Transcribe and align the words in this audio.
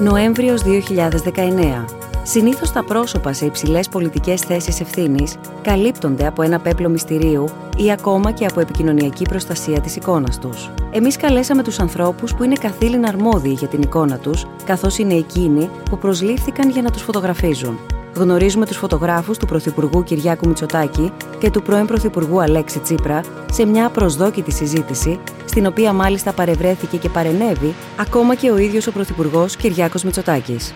Νοέμβριος 0.00 0.62
2019. 0.62 1.84
Συνήθως 2.22 2.72
τα 2.72 2.84
πρόσωπα 2.84 3.32
σε 3.32 3.44
υψηλές 3.44 3.88
πολιτικές 3.88 4.40
θέσεις 4.40 4.80
ευθύνης 4.80 5.36
καλύπτονται 5.62 6.26
από 6.26 6.42
ένα 6.42 6.60
πέπλο 6.60 6.88
μυστηρίου 6.88 7.48
ή 7.76 7.92
ακόμα 7.92 8.30
και 8.30 8.46
από 8.46 8.60
επικοινωνιακή 8.60 9.24
προστασία 9.24 9.80
της 9.80 9.96
εικόνας 9.96 10.38
τους. 10.38 10.70
Εμείς 10.90 11.16
καλέσαμε 11.16 11.62
τους 11.62 11.78
ανθρώπους 11.78 12.34
που 12.34 12.44
είναι 12.44 12.56
καθήλυνα 12.60 13.08
αρμόδιοι 13.08 13.52
για 13.52 13.68
την 13.68 13.82
εικόνα 13.82 14.18
τους, 14.18 14.46
καθώς 14.64 14.98
είναι 14.98 15.14
εκείνοι 15.14 15.70
που 15.90 15.98
προσλήφθηκαν 15.98 16.70
για 16.70 16.82
να 16.82 16.90
τους 16.90 17.02
φωτογραφίζουν. 17.02 17.78
Γνωρίζουμε 18.18 18.66
τους 18.66 18.76
φωτογράφους 18.76 19.38
του 19.38 19.46
Πρωθυπουργού 19.46 20.02
Κυριάκου 20.02 20.48
Μητσοτάκη 20.48 21.12
και 21.38 21.50
του 21.50 21.62
πρώην 21.62 21.86
Πρωθυπουργού 21.86 22.40
Αλέξη 22.40 22.78
Τσίπρα 22.78 23.20
σε 23.52 23.66
μια 23.66 23.86
απροσδόκητη 23.86 24.52
συζήτηση, 24.52 25.20
στην 25.44 25.66
οποία 25.66 25.92
μάλιστα 25.92 26.32
παρευρέθηκε 26.32 26.96
και 26.96 27.08
παρενέβη 27.08 27.74
ακόμα 27.96 28.34
και 28.34 28.50
ο 28.50 28.58
ίδιος 28.58 28.86
ο 28.86 28.92
Πρωθυπουργός 28.92 29.56
Κυριάκος 29.56 30.02
Μητσοτάκης. 30.02 30.72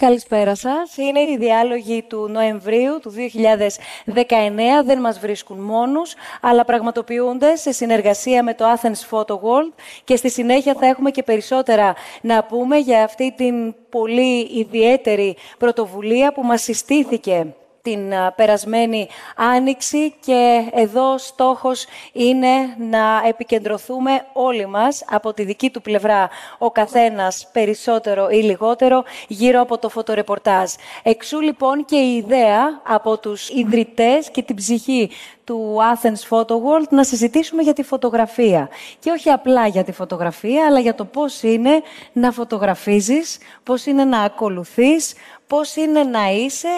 Καλησπέρα 0.00 0.54
σας. 0.54 0.96
Είναι 0.96 1.20
οι 1.20 1.36
διάλογοι 1.38 2.02
του 2.02 2.28
Νοεμβρίου 2.28 2.98
του 3.00 3.10
2019. 3.10 4.84
Δεν 4.84 5.00
μας 5.00 5.18
βρίσκουν 5.18 5.58
μόνους, 5.58 6.14
αλλά 6.40 6.64
πραγματοποιούνται 6.64 7.56
σε 7.56 7.72
συνεργασία 7.72 8.42
με 8.42 8.54
το 8.54 8.64
Athens 8.64 9.08
Photo 9.10 9.34
World 9.34 9.72
και 10.04 10.16
στη 10.16 10.30
συνέχεια 10.30 10.74
θα 10.74 10.86
έχουμε 10.86 11.10
και 11.10 11.22
περισσότερα 11.22 11.94
να 12.20 12.44
πούμε 12.44 12.76
για 12.76 13.04
αυτή 13.04 13.34
την 13.36 13.74
πολύ 13.88 14.40
ιδιαίτερη 14.40 15.36
πρωτοβουλία 15.58 16.32
που 16.32 16.42
μας 16.42 16.62
συστήθηκε 16.62 17.54
την 17.82 18.12
περασμένη 18.36 19.08
άνοιξη 19.36 20.14
και 20.20 20.70
εδώ 20.72 21.18
στόχος 21.18 21.86
είναι 22.12 22.76
να 22.78 23.22
επικεντρωθούμε 23.28 24.26
όλοι 24.32 24.66
μας 24.66 25.04
από 25.10 25.32
τη 25.32 25.44
δική 25.44 25.70
του 25.70 25.82
πλευρά 25.82 26.30
ο 26.58 26.70
καθένας 26.70 27.48
περισσότερο 27.52 28.28
ή 28.30 28.36
λιγότερο 28.36 29.04
γύρω 29.28 29.60
από 29.60 29.78
το 29.78 29.88
φωτορεπορτάζ. 29.88 30.72
Εξού 31.02 31.40
λοιπόν 31.40 31.84
και 31.84 31.96
η 31.96 32.16
ιδέα 32.16 32.80
από 32.86 33.18
τους 33.18 33.48
ιδρυτές 33.48 34.30
και 34.30 34.42
την 34.42 34.56
ψυχή 34.56 35.10
του 35.50 35.76
Athens 35.94 36.28
Photo 36.28 36.52
World 36.52 36.88
να 36.90 37.04
συζητήσουμε 37.04 37.62
για 37.62 37.72
τη 37.72 37.82
φωτογραφία. 37.82 38.68
Και 38.98 39.10
όχι 39.10 39.30
απλά 39.30 39.66
για 39.66 39.84
τη 39.84 39.92
φωτογραφία, 39.92 40.66
αλλά 40.66 40.80
για 40.80 40.94
το 40.94 41.04
πώς 41.04 41.42
είναι 41.42 41.82
να 42.12 42.32
φωτογραφίζεις, 42.32 43.38
πώς 43.62 43.86
είναι 43.86 44.04
να 44.04 44.20
ακολουθείς, 44.20 45.14
πώς 45.46 45.76
είναι 45.76 46.02
να 46.02 46.30
είσαι 46.30 46.68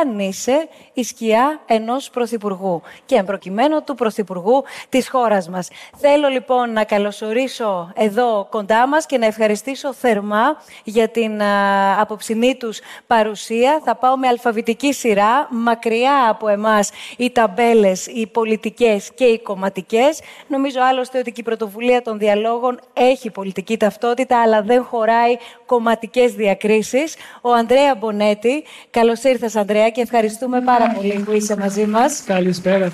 αν 0.00 0.18
είσαι 0.18 0.68
η 0.92 1.02
σκιά 1.02 1.60
ενός 1.66 2.10
Πρωθυπουργού 2.10 2.82
και 3.04 3.14
εμπροκειμένου 3.14 3.82
του 3.82 3.94
Πρωθυπουργού 3.94 4.64
της 4.88 5.08
χώρας 5.08 5.48
μας. 5.48 5.68
Θέλω 5.96 6.28
λοιπόν 6.28 6.72
να 6.72 6.84
καλωσορίσω 6.84 7.92
εδώ 7.94 8.46
κοντά 8.50 8.86
μας 8.86 9.06
και 9.06 9.18
να 9.18 9.26
ευχαριστήσω 9.26 9.92
θερμά 9.92 10.62
για 10.84 11.08
την 11.08 11.42
α, 11.42 12.00
απόψινή 12.00 12.54
τους 12.54 12.80
παρουσία. 13.06 13.80
Θα 13.84 13.94
πάω 13.94 14.16
με 14.16 14.28
αλφαβητική 14.28 14.92
σειρά, 14.92 15.48
μακριά 15.50 16.28
από 16.28 16.48
εμάς 16.48 16.90
οι 17.16 17.30
ταμπέλες, 17.30 18.06
οι 18.20 18.26
πολιτικές 18.26 19.10
και 19.14 19.24
οι 19.24 19.38
κομματικές. 19.38 20.20
Νομίζω 20.46 20.78
άλλωστε 20.90 21.18
ότι 21.18 21.32
και 21.32 21.40
η 21.40 21.44
πρωτοβουλία 21.44 22.02
των 22.02 22.18
διαλόγων 22.18 22.80
έχει 22.92 23.30
πολιτική 23.30 23.76
ταυτότητα, 23.76 24.42
αλλά 24.42 24.62
δεν 24.62 24.82
χωράει 24.82 25.36
κομματικές 25.66 26.32
διακρίσεις. 26.32 27.16
Ο 27.40 27.52
Ανδρέα 27.52 27.94
Μπονέτη, 27.94 28.64
καλώς 28.90 29.22
ήρθες 29.22 29.56
Ανδρέα 29.56 29.88
και 29.90 30.00
ευχαριστούμε 30.00 30.60
πάρα 30.60 30.92
πολύ 30.96 31.22
που 31.24 31.32
είσαι 31.32 31.56
μαζί 31.56 31.86
μας. 31.86 32.22
Καλησπέρα, 32.26 32.84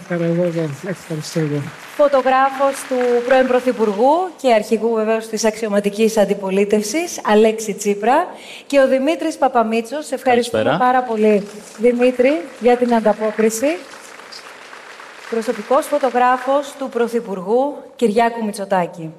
ευχαριστώ 0.88 1.40
εγώ. 1.40 1.62
Φωτογράφος 1.96 2.82
του 2.88 2.96
πρώην 3.26 3.46
Πρωθυπουργού 3.46 4.30
και 4.40 4.52
αρχηγού 4.52 4.94
βεβαίως 4.94 5.26
της 5.26 5.44
αξιωματικής 5.44 6.16
αντιπολίτευσης, 6.16 7.20
Αλέξη 7.24 7.74
Τσίπρα 7.74 8.26
και 8.66 8.80
ο 8.80 8.88
Δημήτρης 8.88 9.36
Παπαμίτσος. 9.36 10.10
Ευχαριστούμε 10.10 10.76
πάρα 10.78 11.02
πολύ, 11.02 11.46
Δημήτρη, 11.78 12.40
για 12.60 12.76
την 12.76 12.94
ανταπόκριση 12.94 13.76
προσωπικός 15.30 15.86
φωτογράφος 15.86 16.72
του 16.78 16.88
Πρωθυπουργού 16.88 17.76
Κυριάκου 17.96 18.44
Μητσοτάκη. 18.44 19.12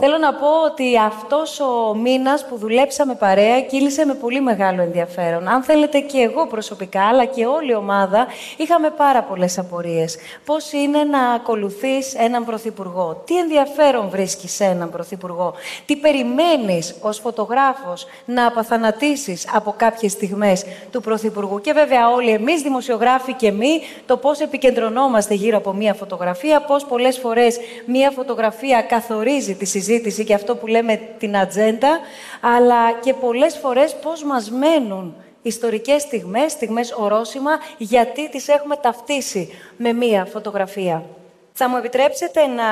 Θέλω 0.00 0.18
να 0.18 0.34
πω 0.34 0.46
ότι 0.64 0.98
αυτός 0.98 1.60
ο 1.60 1.94
μήνας 1.94 2.46
που 2.46 2.56
δουλέψαμε 2.56 3.14
παρέα 3.14 3.60
κύλησε 3.60 4.04
με 4.04 4.14
πολύ 4.14 4.40
μεγάλο 4.40 4.82
ενδιαφέρον. 4.82 5.48
Αν 5.48 5.62
θέλετε 5.62 5.98
και 5.98 6.18
εγώ 6.18 6.46
προσωπικά, 6.46 7.02
αλλά 7.02 7.24
και 7.24 7.46
όλη 7.46 7.70
η 7.70 7.74
ομάδα, 7.74 8.26
είχαμε 8.56 8.90
πάρα 8.90 9.22
πολλές 9.22 9.58
απορίες. 9.58 10.16
Πώς 10.44 10.72
είναι 10.72 11.04
να 11.04 11.30
ακολουθείς 11.30 12.14
έναν 12.14 12.44
Πρωθυπουργό, 12.44 13.22
τι 13.26 13.38
ενδιαφέρον 13.38 14.08
βρίσκεις 14.08 14.52
σε 14.52 14.64
έναν 14.64 14.90
Πρωθυπουργό, 14.90 15.54
τι 15.86 15.96
περιμένεις 15.96 16.94
ως 17.00 17.18
φωτογράφος 17.18 18.06
να 18.24 18.46
απαθανατήσεις 18.46 19.48
από 19.54 19.74
κάποιες 19.76 20.12
στιγμές 20.12 20.64
του 20.90 21.00
Πρωθυπουργού; 21.00 21.60
Και 21.60 21.72
βέβαια 21.72 22.10
όλοι 22.10 22.30
εμείς, 22.30 22.62
δημοσιογράφοι 22.62 23.32
και 23.32 23.46
εμείς, 23.46 23.80
το 24.06 24.16
πώς 24.16 24.40
επικεντρωνόμαστε 24.40 25.34
γύρω 25.34 25.56
από 25.56 25.72
μία 25.72 25.94
φωτογραφία, 25.94 26.60
πώς 26.60 26.84
πολλές 26.84 27.18
φορές 27.18 27.58
μία 27.84 28.10
φωτογραφία 28.10 28.82
καθορίζει 28.82 29.54
τη 29.60 29.66
συζήτηση 29.66 30.24
και 30.24 30.34
αυτό 30.34 30.56
που 30.56 30.66
λέμε 30.66 31.00
την 31.18 31.36
ατζέντα, 31.36 32.00
αλλά 32.40 32.92
και 32.92 33.14
πολλές 33.14 33.56
φορές 33.56 33.96
πώς 34.02 34.24
μας 34.24 34.50
μένουν 34.50 35.14
ιστορικές 35.42 36.02
στιγμές, 36.02 36.52
στιγμές 36.52 36.92
ορόσημα, 36.92 37.50
γιατί 37.78 38.30
τις 38.30 38.48
έχουμε 38.48 38.76
ταυτίσει 38.76 39.48
με 39.76 39.92
μία 39.92 40.24
φωτογραφία. 40.24 41.04
Θα 41.52 41.68
μου 41.68 41.76
επιτρέψετε 41.76 42.46
να 42.46 42.64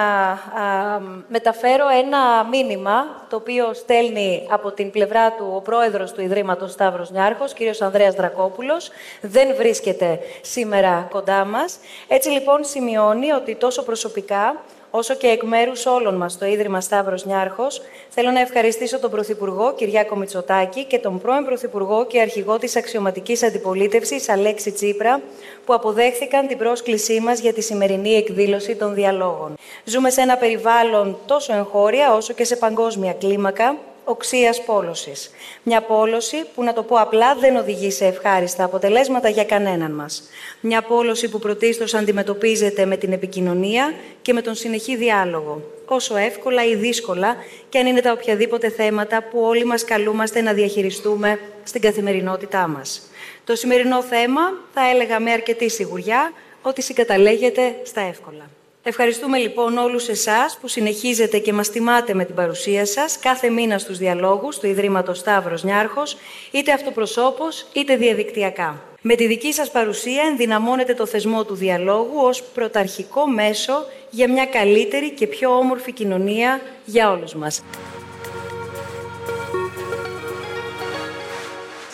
μεταφέρω 1.29 1.85
ένα 1.89 2.45
μήνυμα, 2.51 3.27
το 3.29 3.37
οποίο 3.37 3.75
στέλνει 3.75 4.47
από 4.51 4.71
την 4.71 4.91
πλευρά 4.91 5.33
του 5.33 5.53
ο 5.57 5.61
πρόεδρος 5.61 6.13
του 6.13 6.21
Ιδρύματος 6.21 6.73
Σταύρος 6.73 7.11
Νιάρχος, 7.11 7.53
κύριος 7.53 7.81
Ανδρέας 7.81 8.15
Δρακόπουλος. 8.15 8.91
Δεν 9.21 9.55
βρίσκεται 9.57 10.19
σήμερα 10.41 11.07
κοντά 11.11 11.45
μας. 11.45 11.79
Έτσι 12.09 12.29
λοιπόν 12.29 12.65
σημειώνει 12.65 13.33
ότι 13.33 13.55
τόσο 13.55 13.83
προσωπικά 13.83 14.63
όσο 14.91 15.15
και 15.15 15.27
εκ 15.27 15.43
μέρους 15.43 15.87
όλων 15.87 16.15
μας 16.15 16.39
το 16.39 16.47
Ίδρυμα 16.47 16.81
Σταύρος 16.81 17.25
Νιάρχος, 17.25 17.83
θέλω 18.09 18.31
να 18.31 18.41
ευχαριστήσω 18.41 18.99
τον 18.99 19.11
Πρωθυπουργό 19.11 19.75
Κυριάκο 19.75 20.17
Μητσοτάκη 20.17 20.85
και 20.85 20.99
τον 20.99 21.21
πρώην 21.21 21.45
Πρωθυπουργό 21.45 22.07
και 22.07 22.21
αρχηγό 22.21 22.59
της 22.59 22.77
αξιωματικής 22.77 23.43
αντιπολίτευσης 23.43 24.29
Αλέξη 24.29 24.73
Τσίπρα, 24.73 25.21
που 25.65 25.75
αποδέχθηκαν 25.75 26.47
την 26.47 26.59
πρόσκλησή 26.59 27.21
μας 27.21 27.41
για 27.41 27.53
τη 27.53 27.63
σημερινή 27.63 28.15
εκδήλωση 28.15 28.77
των 28.77 28.95
διαλόγων. 28.95 29.55
Ζούμε 29.85 30.11
σε 30.11 30.21
ένα 30.21 30.37
περιβάλλον 30.37 31.19
τόσο 31.27 31.55
εγχώρια 31.55 32.15
όσο 32.15 32.33
και 32.33 32.45
σε 32.45 32.57
παγκόσμια 32.57 33.13
κλίμακα, 33.13 33.77
οξίας 34.09 34.65
πόλωσης. 34.65 35.31
Μια 35.63 35.81
πόλωση 35.81 36.45
που, 36.55 36.63
να 36.63 36.73
το 36.73 36.83
πω 36.83 36.97
απλά, 36.97 37.35
δεν 37.35 37.57
οδηγεί 37.57 37.91
σε 37.91 38.05
ευχάριστα 38.05 38.65
αποτελέσματα 38.65 39.29
για 39.29 39.45
κανέναν 39.45 39.93
μας. 39.93 40.23
Μια 40.61 40.83
πόλωση 40.83 41.29
που 41.29 41.39
πρωτίστως 41.39 41.95
αντιμετωπίζεται 41.95 42.85
με 42.85 42.97
την 42.97 43.13
επικοινωνία 43.13 43.95
και 44.23 44.33
με 44.33 44.43
τον 44.43 44.55
συνεχή 44.55 44.97
διάλογο, 44.97 45.63
όσο 45.87 46.17
εύκολα 46.17 46.65
ή 46.65 46.75
δύσκολα 46.75 47.37
και 47.69 47.79
αν 47.79 47.87
είναι 47.87 48.01
τα 48.01 48.13
οποιαδήποτε 48.13 48.69
θέματα 48.71 49.23
που 49.23 49.41
όλοι 49.41 49.65
μας 49.65 49.85
καλούμαστε 49.85 50.41
να 50.41 50.53
διαχειριστούμε 50.53 51.39
στην 51.63 51.81
καθημερινότητά 51.81 52.69
μας. 52.69 53.03
Το 53.45 53.55
σημερινό 53.55 54.03
θέμα, 54.03 54.41
θα 54.75 54.89
έλεγα 54.91 55.21
με 55.21 55.31
αρκετή 55.31 55.71
σιγουριά, 55.71 56.33
ότι 56.63 56.83
συγκαταλέγεται 56.83 57.75
στα 57.83 58.01
εύκολα. 58.01 58.58
Ευχαριστούμε 58.83 59.39
λοιπόν 59.39 59.79
όλους 59.79 60.09
εσάς 60.09 60.59
που 60.61 60.69
συνεχίζετε 60.69 61.39
και 61.39 61.53
μας 61.53 61.71
τιμάτε 61.71 62.15
με 62.15 62.25
την 62.25 62.35
παρουσία 62.35 62.87
σας 62.87 63.19
κάθε 63.19 63.51
μήνα 63.51 63.79
στους 63.79 63.99
διαλόγους 63.99 64.59
του 64.59 64.67
Ιδρύματος 64.67 65.19
Σταύρος 65.19 65.65
Νιάρχος, 65.65 66.17
είτε 66.51 66.73
αυτοπροσώπως 66.73 67.67
είτε 67.73 67.97
διαδικτυακά. 67.97 68.83
Με 69.01 69.15
τη 69.15 69.27
δική 69.27 69.53
σας 69.53 69.71
παρουσία 69.71 70.23
ενδυναμώνετε 70.31 70.95
το 70.95 71.07
θεσμό 71.07 71.45
του 71.45 71.55
διαλόγου 71.55 72.21
ως 72.21 72.43
πρωταρχικό 72.43 73.27
μέσο 73.27 73.87
για 74.11 74.31
μια 74.31 74.47
καλύτερη 74.47 75.11
και 75.11 75.27
πιο 75.27 75.57
όμορφη 75.57 75.93
κοινωνία 75.93 76.61
για 76.85 77.11
όλους 77.11 77.35
μας. 77.35 77.63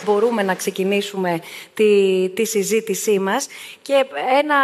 Μπορούμε 0.05 0.43
να 0.43 0.53
ξεκινήσουμε 0.55 1.39
τη, 1.73 2.29
τη 2.29 2.45
συζήτησή 2.45 3.19
μας. 3.19 3.47
Και 3.81 4.05
ένα 4.39 4.55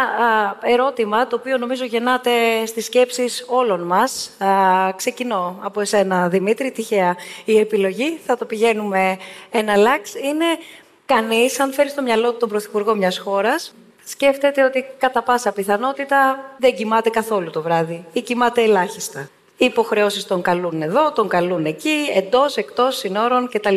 ερώτημα, 0.62 1.26
το 1.26 1.36
οποίο 1.36 1.58
νομίζω 1.58 1.84
γεννάται 1.84 2.30
στις 2.66 2.84
σκέψεις 2.84 3.44
όλων 3.48 3.80
μας. 3.80 4.36
ξεκινώ 4.96 5.58
από 5.60 5.80
εσένα, 5.80 6.28
Δημήτρη, 6.28 6.70
τυχαία 6.70 7.16
η 7.44 7.58
επιλογή. 7.58 8.20
Θα 8.26 8.36
το 8.36 8.44
πηγαίνουμε 8.44 9.18
ένα 9.50 9.76
λάξ. 9.76 10.14
Είναι 10.14 10.46
κανείς, 11.06 11.60
αν 11.60 11.72
φέρει 11.72 11.88
στο 11.88 12.02
μυαλό 12.02 12.30
του 12.32 12.36
τον 12.36 12.48
Πρωθυπουργό 12.48 12.94
μιας 12.94 13.18
χώρας, 13.18 13.74
σκέφτεται 14.04 14.64
ότι 14.64 14.84
κατά 14.98 15.22
πάσα 15.22 15.52
πιθανότητα 15.52 16.38
δεν 16.58 16.74
κοιμάται 16.74 17.10
καθόλου 17.10 17.50
το 17.50 17.62
βράδυ 17.62 18.04
ή 18.12 18.20
κοιμάται 18.20 18.62
ελάχιστα. 18.62 19.28
Οι 19.56 19.64
υποχρεώσεις 19.64 20.26
τον 20.26 20.42
καλούν 20.42 20.82
εδώ, 20.82 21.12
τον 21.12 21.28
καλούν 21.28 21.64
εκεί, 21.64 21.96
εντός, 22.14 22.56
εκτός 22.56 22.96
συνόρων 22.96 23.48
κτλ. 23.48 23.76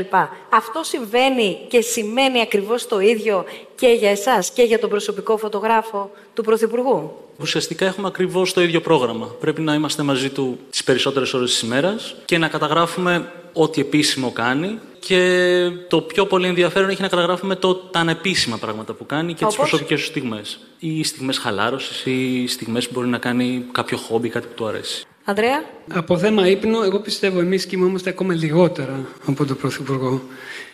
Αυτό 0.49 0.83
συμβαίνει 0.83 1.57
και 1.67 1.81
σημαίνει 1.81 2.41
ακριβώς 2.41 2.87
το 2.87 2.99
ίδιο 2.99 3.45
και 3.75 3.87
για 3.87 4.09
εσάς 4.09 4.51
και 4.51 4.63
για 4.63 4.79
τον 4.79 4.89
προσωπικό 4.89 5.37
φωτογράφο 5.37 6.11
του 6.33 6.43
Πρωθυπουργού; 6.43 7.11
Ουσιαστικά 7.39 7.85
έχουμε 7.85 8.07
ακριβώς 8.07 8.53
το 8.53 8.61
ίδιο 8.61 8.81
πρόγραμμα. 8.81 9.25
Πρέπει 9.39 9.61
να 9.61 9.73
είμαστε 9.73 10.03
μαζί 10.03 10.29
του 10.29 10.59
τις 10.69 10.83
περισσότερες 10.83 11.33
ώρες 11.33 11.49
της 11.49 11.61
ημέρας 11.61 12.15
και 12.25 12.37
να 12.37 12.47
καταγράφουμε 12.47 13.31
ό,τι 13.53 13.81
επίσημο 13.81 14.31
κάνει. 14.31 14.79
Και 14.99 15.69
το 15.87 16.01
πιο 16.01 16.25
πολύ 16.25 16.47
ενδιαφέρον 16.47 16.89
έχει 16.89 17.01
να 17.01 17.07
καταγράφουμε 17.07 17.55
το, 17.55 17.75
τα 17.75 17.99
ανεπίσημα 17.99 18.57
πράγματα 18.57 18.93
που 18.93 19.05
κάνει 19.05 19.33
και 19.33 19.45
τις 19.45 19.55
προσωπικές 19.55 19.99
του 19.99 20.05
στιγμές. 20.05 20.59
Ή 20.79 21.03
στιγμές 21.03 21.37
χαλάρωσης 21.37 22.05
ή 22.05 22.47
στιγμές 22.47 22.87
που 22.87 22.93
μπορεί 22.93 23.07
να 23.07 23.17
κάνει 23.17 23.65
κάποιο 23.71 23.97
χόμπι, 23.97 24.29
κάτι 24.29 24.47
που 24.47 24.53
του 24.53 24.67
αρέσει. 24.67 25.05
Ανδρέα; 25.27 25.63
Από 25.93 26.17
θέμα 26.17 26.47
ύπνο, 26.47 26.83
εγώ 26.83 26.99
πιστεύω 26.99 27.39
εμείς 27.39 27.65
κοιμόμαστε 27.65 28.09
ακόμα 28.09 28.33
λιγότερα 28.33 29.05
από 29.25 29.45
τον 29.45 29.57
Πρωθυπουργό. 29.57 30.21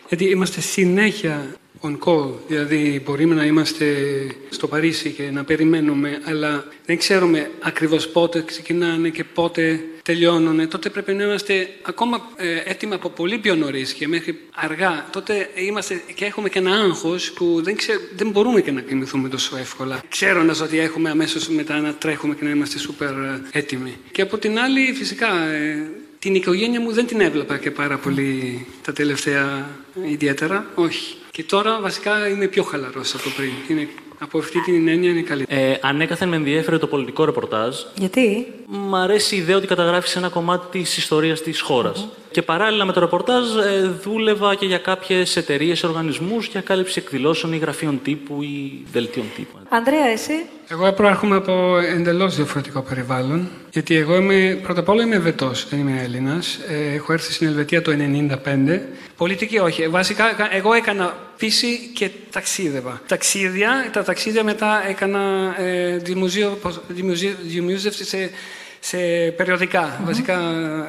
Γιατί 0.08 0.26
είμαστε 0.26 0.62
συνέχεια 0.62 1.56
on 1.82 1.98
call, 2.06 2.30
δηλαδή 2.48 3.02
μπορούμε 3.06 3.36
να 3.36 3.46
είμαστε 3.46 3.86
στο 4.50 4.68
Παρίσι 4.68 5.10
και 5.10 5.30
να 5.32 5.44
περιμένουμε, 5.44 6.22
αλλά 6.24 6.66
δεν 6.86 6.98
ξέρουμε 6.98 7.52
ακριβώς 7.60 8.08
πότε 8.08 8.44
ξεκινάνε 8.46 9.10
και 9.10 9.24
πότε 9.24 9.84
τελειώνουν. 10.04 10.70
Τότε 10.70 10.90
πρέπει 10.90 11.14
να 11.14 11.24
είμαστε 11.24 11.70
ακόμα 11.82 12.30
ε, 12.36 12.62
έτοιμοι 12.66 12.94
από 12.94 13.10
πολύ 13.10 13.38
πιο 13.38 13.56
νωρίς 13.56 13.94
και 13.94 14.08
μέχρι 14.08 14.40
αργά. 14.56 15.06
Τότε 15.12 15.50
είμαστε 15.56 16.02
και 16.14 16.26
έχουμε 16.26 16.50
και 16.50 16.60
ένα 16.60 16.72
άγχος 16.72 17.32
που 17.32 17.62
δεν, 17.64 17.76
δεν 18.16 18.30
μπορούμε 18.30 18.62
και 18.62 18.72
να 18.72 18.82
κοιμηθούμε 18.82 19.30
τόσο 19.30 19.58
εύκολα. 19.58 20.04
Ξέροντας 20.10 20.62
ότι 20.62 20.80
έχουμε 20.80 21.10
αμέσως 21.10 21.48
μετά 21.48 21.80
να 21.80 21.94
τρέχουμε 21.94 22.36
και 22.36 22.44
να 22.44 22.50
είμαστε 22.50 22.80
σούπερ 22.80 23.10
ε, 23.10 23.42
έτοιμοι. 23.52 23.98
Και 24.12 24.22
από 24.22 24.38
την 24.38 24.60
άλλη, 24.60 24.94
φυσικά, 24.94 25.44
ε, 25.44 25.90
την 26.20 26.36
οικογένεια 26.36 26.82
μου 26.82 26.92
δεν 26.92 27.06
την 27.06 27.22
έβλεπα 27.22 27.58
και 27.58 27.72
πάρα 27.72 27.98
πολύ 27.98 28.66
τα 28.82 28.94
τελευταία 28.94 29.70
ιδιαίτερα. 30.10 30.66
Όχι. 30.76 31.16
Και 31.32 31.44
τώρα 31.44 31.80
βασικά 31.82 32.28
είμαι 32.28 32.48
πιο 32.48 32.64
χαλαρός 32.64 33.14
από 33.16 33.30
πριν. 33.38 33.52
Είναι, 33.70 33.88
από 34.20 34.38
αυτή 34.38 34.62
την 34.62 34.88
έννοια 34.88 35.10
είναι 35.10 35.22
καλύτερα. 35.22 35.62
Ε, 35.62 35.80
ανέκαθεν 35.82 36.30
με 36.30 36.36
ενδιέφερε 36.36 36.78
το 36.78 36.88
πολιτικό 36.88 37.26
ρεπορτάζ. 37.26 37.76
Γιατί; 37.96 38.48
Μ' 38.68 38.96
αρέσει 38.96 39.36
η 39.36 39.38
ιδέα 39.38 39.58
ότι 39.58 39.68
καταγράφεις 39.68 40.16
ένα 40.16 40.30
κομμάτι 40.30 40.80
της 40.80 40.98
ιστορίας 40.98 41.42
της 41.42 41.62
χώρας. 41.62 42.08
Και 42.32 42.42
παράλληλα 42.42 42.86
με 42.86 42.94
το 42.94 43.00
ρεπορτάζ 43.00 43.56
ε, 43.56 43.88
δούλευα 44.04 44.56
και 44.56 44.66
για 44.66 44.78
κάποιες 44.78 45.36
εταιρείες, 45.36 45.84
οργανισμούς 45.84 46.48
για 46.48 46.62
κάλυψη 46.62 47.02
εκδηλώσεων 47.04 47.54
ή 47.54 47.58
γραφείων 47.58 48.00
τύπου 48.04 48.44
ή 48.44 48.84
δελτίων 48.92 49.26
τύπου. 49.36 49.58
Ανδρέα, 49.70 50.06
εσύ; 50.06 50.34
Εγώ 50.70 50.92
προέρχομαι 50.92 51.36
από 51.36 51.78
εντελώς 51.78 52.36
διαφορετικό 52.36 52.82
περιβάλλον. 52.82 53.50
Γιατί 53.72 53.96
εγώ 53.96 54.16
είμαι, 54.16 54.60
πρώτα 54.64 54.80
απ' 54.80 54.90
όλα 54.90 55.04
είμαι 55.04 55.16
Ελβετό, 55.16 55.52
δεν 55.70 55.80
είμαι 55.80 56.02
Έλληνας. 56.04 56.60
Ε, 56.68 56.94
έχω 56.94 57.14
έρθει 57.14 57.34
στην 57.34 57.48
Ελβετία 57.48 57.82
το 57.82 57.92
1995. 57.92 58.80
Πολιτική 59.18 59.58
όχι. 59.58 59.88
Βασικά, 59.88 60.56
εγώ 60.56 60.74
έκανα 60.74 61.16
φύση 61.36 61.92
και 61.94 62.10
ταξίδευα. 62.32 63.02
Ταξίδια, 63.08 63.90
τα 63.94 64.04
ταξίδια 64.04 64.44
μετά 64.44 64.88
έκανα 64.88 65.56
ε, 65.58 65.98
δημοσίευση 67.42 68.06
σε 68.06 68.32
σε 68.84 68.98
περιοδικά. 69.38 70.02
Βασικά 70.06 70.40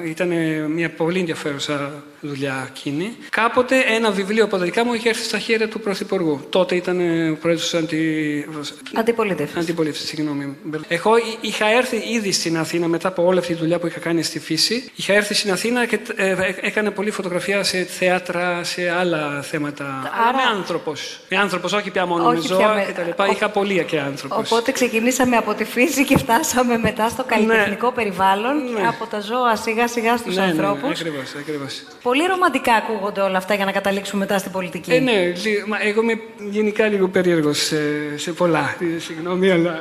ήταν 0.04 0.30
μια 0.70 0.90
πολύ 0.90 1.18
ενδιαφέρουσα 1.18 2.02
δουλειά 2.20 2.68
εκείνη. 2.74 3.16
Κάποτε 3.30 3.76
ένα 3.88 4.10
βιβλίο 4.10 4.44
από 4.44 4.56
τα 4.56 4.64
δικά 4.64 4.84
μου 4.84 4.94
είχε 4.94 5.08
έρθει 5.08 5.24
στα 5.24 5.38
χέρια 5.38 5.68
του 5.68 5.80
Πρωθυπουργού. 5.80 6.46
Τότε 6.50 6.74
ήταν 6.74 7.00
ο 7.30 7.36
πρόεδρος 7.40 7.74
αντι... 7.74 8.46
αντιπολίτευσης. 8.94 9.56
Αντιπολίτευσης, 9.56 10.08
συγγνώμη. 10.08 10.56
Εγώ 10.88 11.12
είχα 11.40 11.66
έρθει 11.66 11.96
ήδη 11.96 12.32
στην 12.32 12.58
Αθήνα 12.58 12.88
μετά 12.88 13.08
από 13.08 13.24
όλη 13.24 13.38
αυτή 13.38 13.52
τη 13.52 13.58
δουλειά 13.58 13.78
που 13.78 13.86
είχα 13.86 14.00
κάνει 14.00 14.22
στη 14.22 14.38
φύση. 14.38 14.90
Είχα 14.94 15.12
έρθει 15.12 15.34
στην 15.34 15.52
Αθήνα 15.52 15.86
και 15.86 16.00
ε, 16.16 16.30
ε, 16.30 16.54
έκανα 16.60 16.92
πολλή 16.92 17.10
φωτογραφία 17.10 17.62
σε 17.62 17.82
θέατρα, 17.82 18.64
σε 18.64 18.90
άλλα 18.90 19.42
θέματα. 19.42 19.84
Άρα... 20.28 20.36
με 20.36 20.42
άνθρωπος. 20.56 21.20
Με 21.28 21.36
άνθρωπος, 21.36 21.72
όχι 21.72 21.90
πια 21.90 22.06
μόνο 22.06 22.28
όχι 22.28 22.48
με 22.48 22.54
ζώα 22.54 22.74
με... 22.74 22.86
κτλ. 22.92 23.30
Είχα 23.32 23.48
πολύ 23.48 23.84
και 23.84 24.00
άνθρωπος. 24.00 24.50
Οπότε 24.50 24.72
ξεκινήσαμε 24.72 25.36
από 25.36 25.54
τη 25.54 25.64
φύση 25.64 26.04
και 26.04 26.18
φτάσαμε 26.18 26.78
μετά 26.78 27.08
στο 27.08 27.22
ναι. 27.22 27.28
καλλιτεχνικό 27.28 27.81
ναι. 27.86 27.94
περιβάλλον. 27.94 28.72
Ναι. 28.72 28.86
Από 28.86 29.06
τα 29.06 29.20
ζώα 29.20 29.56
σιγά 29.56 29.88
σιγά 29.88 30.16
στους 30.16 30.36
ναι, 30.36 30.42
ανθρώπους. 30.42 31.02
Ναι, 31.02 31.10
ακριβώς. 31.38 31.82
Πολύ 32.02 32.26
ρομαντικά 32.26 32.74
ακούγονται 32.74 33.20
όλα 33.20 33.36
αυτά 33.38 33.54
για 33.54 33.64
να 33.64 33.72
καταλήξουμε 33.72 34.20
μετά 34.24 34.38
στην 34.38 34.52
πολιτική. 34.52 34.92
Ε, 34.92 34.98
ναι, 34.98 35.32
μα 35.66 35.82
εγώ 35.82 36.02
είμαι 36.02 36.20
γενικά 36.50 36.86
λίγο 36.86 37.08
περίεργος 37.08 37.58
σε, 37.58 37.76
σε 38.18 38.32
πολλά. 38.32 38.76
Ε, 38.80 38.98
συγγνώμη, 38.98 39.50
αλλά 39.50 39.80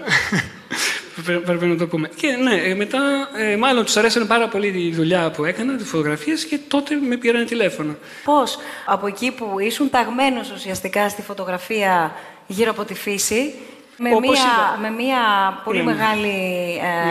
πρέπει 1.45 1.65
να 1.65 1.75
το 1.75 1.87
πούμε. 1.87 2.09
Και 2.15 2.27
ναι, 2.27 2.55
ε, 2.55 2.75
μετά 2.75 3.29
ε, 3.37 3.55
μάλλον 3.55 3.85
τους 3.85 3.97
αρέσανε 3.97 4.25
πάρα 4.25 4.47
πολύ 4.47 4.67
η 4.67 4.91
δουλειά 4.91 5.31
που 5.31 5.45
έκανα, 5.45 5.75
τις 5.75 5.87
φωτογραφίες 5.87 6.45
και 6.45 6.59
τότε 6.67 6.95
με 6.95 7.17
πήραν 7.17 7.45
τηλέφωνο. 7.45 7.95
Πώς 8.23 8.57
από 8.85 9.07
εκεί 9.07 9.31
που 9.31 9.59
ήσουν 9.59 9.89
ταγμένος 9.89 10.51
ουσιαστικά 10.51 11.09
στη 11.09 11.21
φωτογραφία 11.21 12.15
γύρω 12.47 12.71
από 12.71 12.85
τη 12.85 12.93
φύση, 12.93 13.53
με 14.01 14.09
μια, 14.09 14.77
με 14.81 14.89
μια 14.89 15.17
πολύ 15.63 15.77
ναι, 15.77 15.83
ναι. 15.83 15.91
μεγάλη 15.91 16.29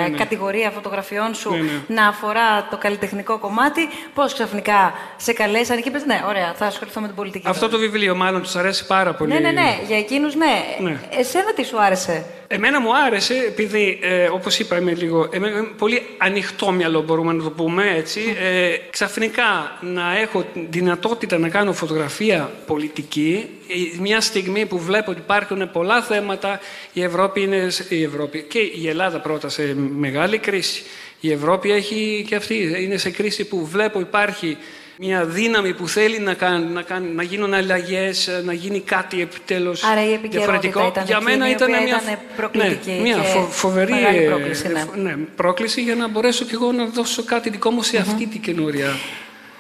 ε, 0.04 0.08
ναι, 0.08 0.16
κατηγορία 0.16 0.70
φωτογραφιών 0.70 1.34
σου 1.34 1.50
να 1.86 2.06
αφορά 2.06 2.66
το 2.70 2.76
καλλιτεχνικό 2.78 3.38
κομμάτι, 3.38 3.88
πώς 4.14 4.32
ξαφνικά 4.32 4.92
σε 5.16 5.32
καλέσαν 5.32 5.82
και 5.82 5.88
είπες: 5.88 6.04
Ναι, 6.04 6.22
ωραία, 6.28 6.52
θα 6.54 6.66
ασχοληθώ 6.66 7.00
με 7.00 7.06
την 7.06 7.16
πολιτική. 7.16 7.48
Αυτό 7.48 7.68
το 7.68 7.78
βιβλίο, 7.78 8.14
μάλλον 8.14 8.42
τους 8.42 8.56
αρέσει 8.56 8.86
πάρα 8.86 9.14
πολύ. 9.14 9.32
Ναι, 9.32 9.38
ναι, 9.38 9.50
ναι, 9.50 9.78
για 9.86 9.98
εκείνους 9.98 10.34
ναι. 10.34 10.64
Εσένα 11.10 11.52
τι 11.52 11.64
σου 11.64 11.80
άρεσε; 11.80 12.24
Εμένα 12.52 12.80
μου 12.80 12.96
άρεσε, 12.96 13.34
επειδή, 13.34 13.98
ε, 14.02 14.26
όπως 14.26 14.58
είπα, 14.58 14.78
είμαι 14.78 14.94
λίγο 14.94 15.28
εμένα, 15.30 15.64
πολύ 15.78 16.02
ανοιχτό 16.18 16.72
μυαλό, 16.72 17.02
μπορούμε 17.02 17.32
να 17.32 17.42
το 17.42 17.50
πούμε 17.50 17.94
έτσι. 17.96 18.20
Ε, 18.40 18.76
ξαφνικά 18.90 19.78
να 19.80 20.18
έχω 20.18 20.44
δυνατότητα 20.70 21.38
να 21.38 21.48
κάνω 21.48 21.72
φωτογραφία 21.72 22.50
πολιτική, 22.66 23.46
ε, 23.68 24.00
μια 24.00 24.20
στιγμή 24.20 24.66
που 24.66 24.78
βλέπω 24.78 25.10
ότι 25.10 25.20
υπάρχουν 25.20 25.70
πολλά 25.70 26.02
θέματα, 26.02 26.60
η 26.92 27.02
Ευρώπη 27.02 27.40
είναι 27.40 27.68
η 27.88 28.02
Ευρώπη 28.02 28.42
και 28.42 28.58
η 28.58 28.88
Ελλάδα 28.88 29.20
πρώτα 29.20 29.48
σε 29.48 29.74
μεγάλη 29.74 30.38
κρίση. 30.38 30.82
Η 31.20 31.32
Ευρώπη 31.32 31.72
έχει 31.72 32.24
και 32.28 32.34
αυτή, 32.34 32.82
είναι 32.82 32.96
σε 32.96 33.10
κρίση 33.10 33.44
που 33.44 33.66
βλέπω 33.66 34.00
υπάρχει 34.00 34.56
μια 35.02 35.24
δύναμη 35.24 35.74
που 35.74 35.88
θέλει 35.88 36.18
να, 36.18 36.34
κάνει, 36.34 36.64
να, 36.64 36.82
κάνει, 36.82 37.14
να 37.14 37.22
γίνουν 37.22 37.54
αλλαγές, 37.54 38.40
να 38.44 38.52
γίνει 38.52 38.80
κάτι 38.80 39.20
επιτέλους 39.20 39.82
διαφορετικό. 40.22 40.86
Ήταν 40.86 41.04
για 41.04 41.20
μένα 41.20 41.50
ήταν 41.50 41.70
μια, 41.70 41.80
ήταν 41.80 42.18
προκλητική 42.36 42.90
ναι, 42.90 43.00
μια 43.00 43.16
και 43.16 43.40
φοβερή 43.50 43.94
πρόκληση, 44.26 44.68
ναι. 44.68 44.84
ναι. 45.02 45.16
πρόκληση 45.36 45.80
για 45.80 45.94
να 45.94 46.08
μπορέσω 46.08 46.44
κι 46.44 46.54
εγώ 46.54 46.72
να 46.72 46.84
δώσω 46.86 47.24
κάτι 47.24 47.50
δικό 47.50 47.70
μου 47.70 47.82
σε 47.82 47.96
αυτή 47.96 48.26
την 48.26 48.40
καινούρια. 48.40 48.88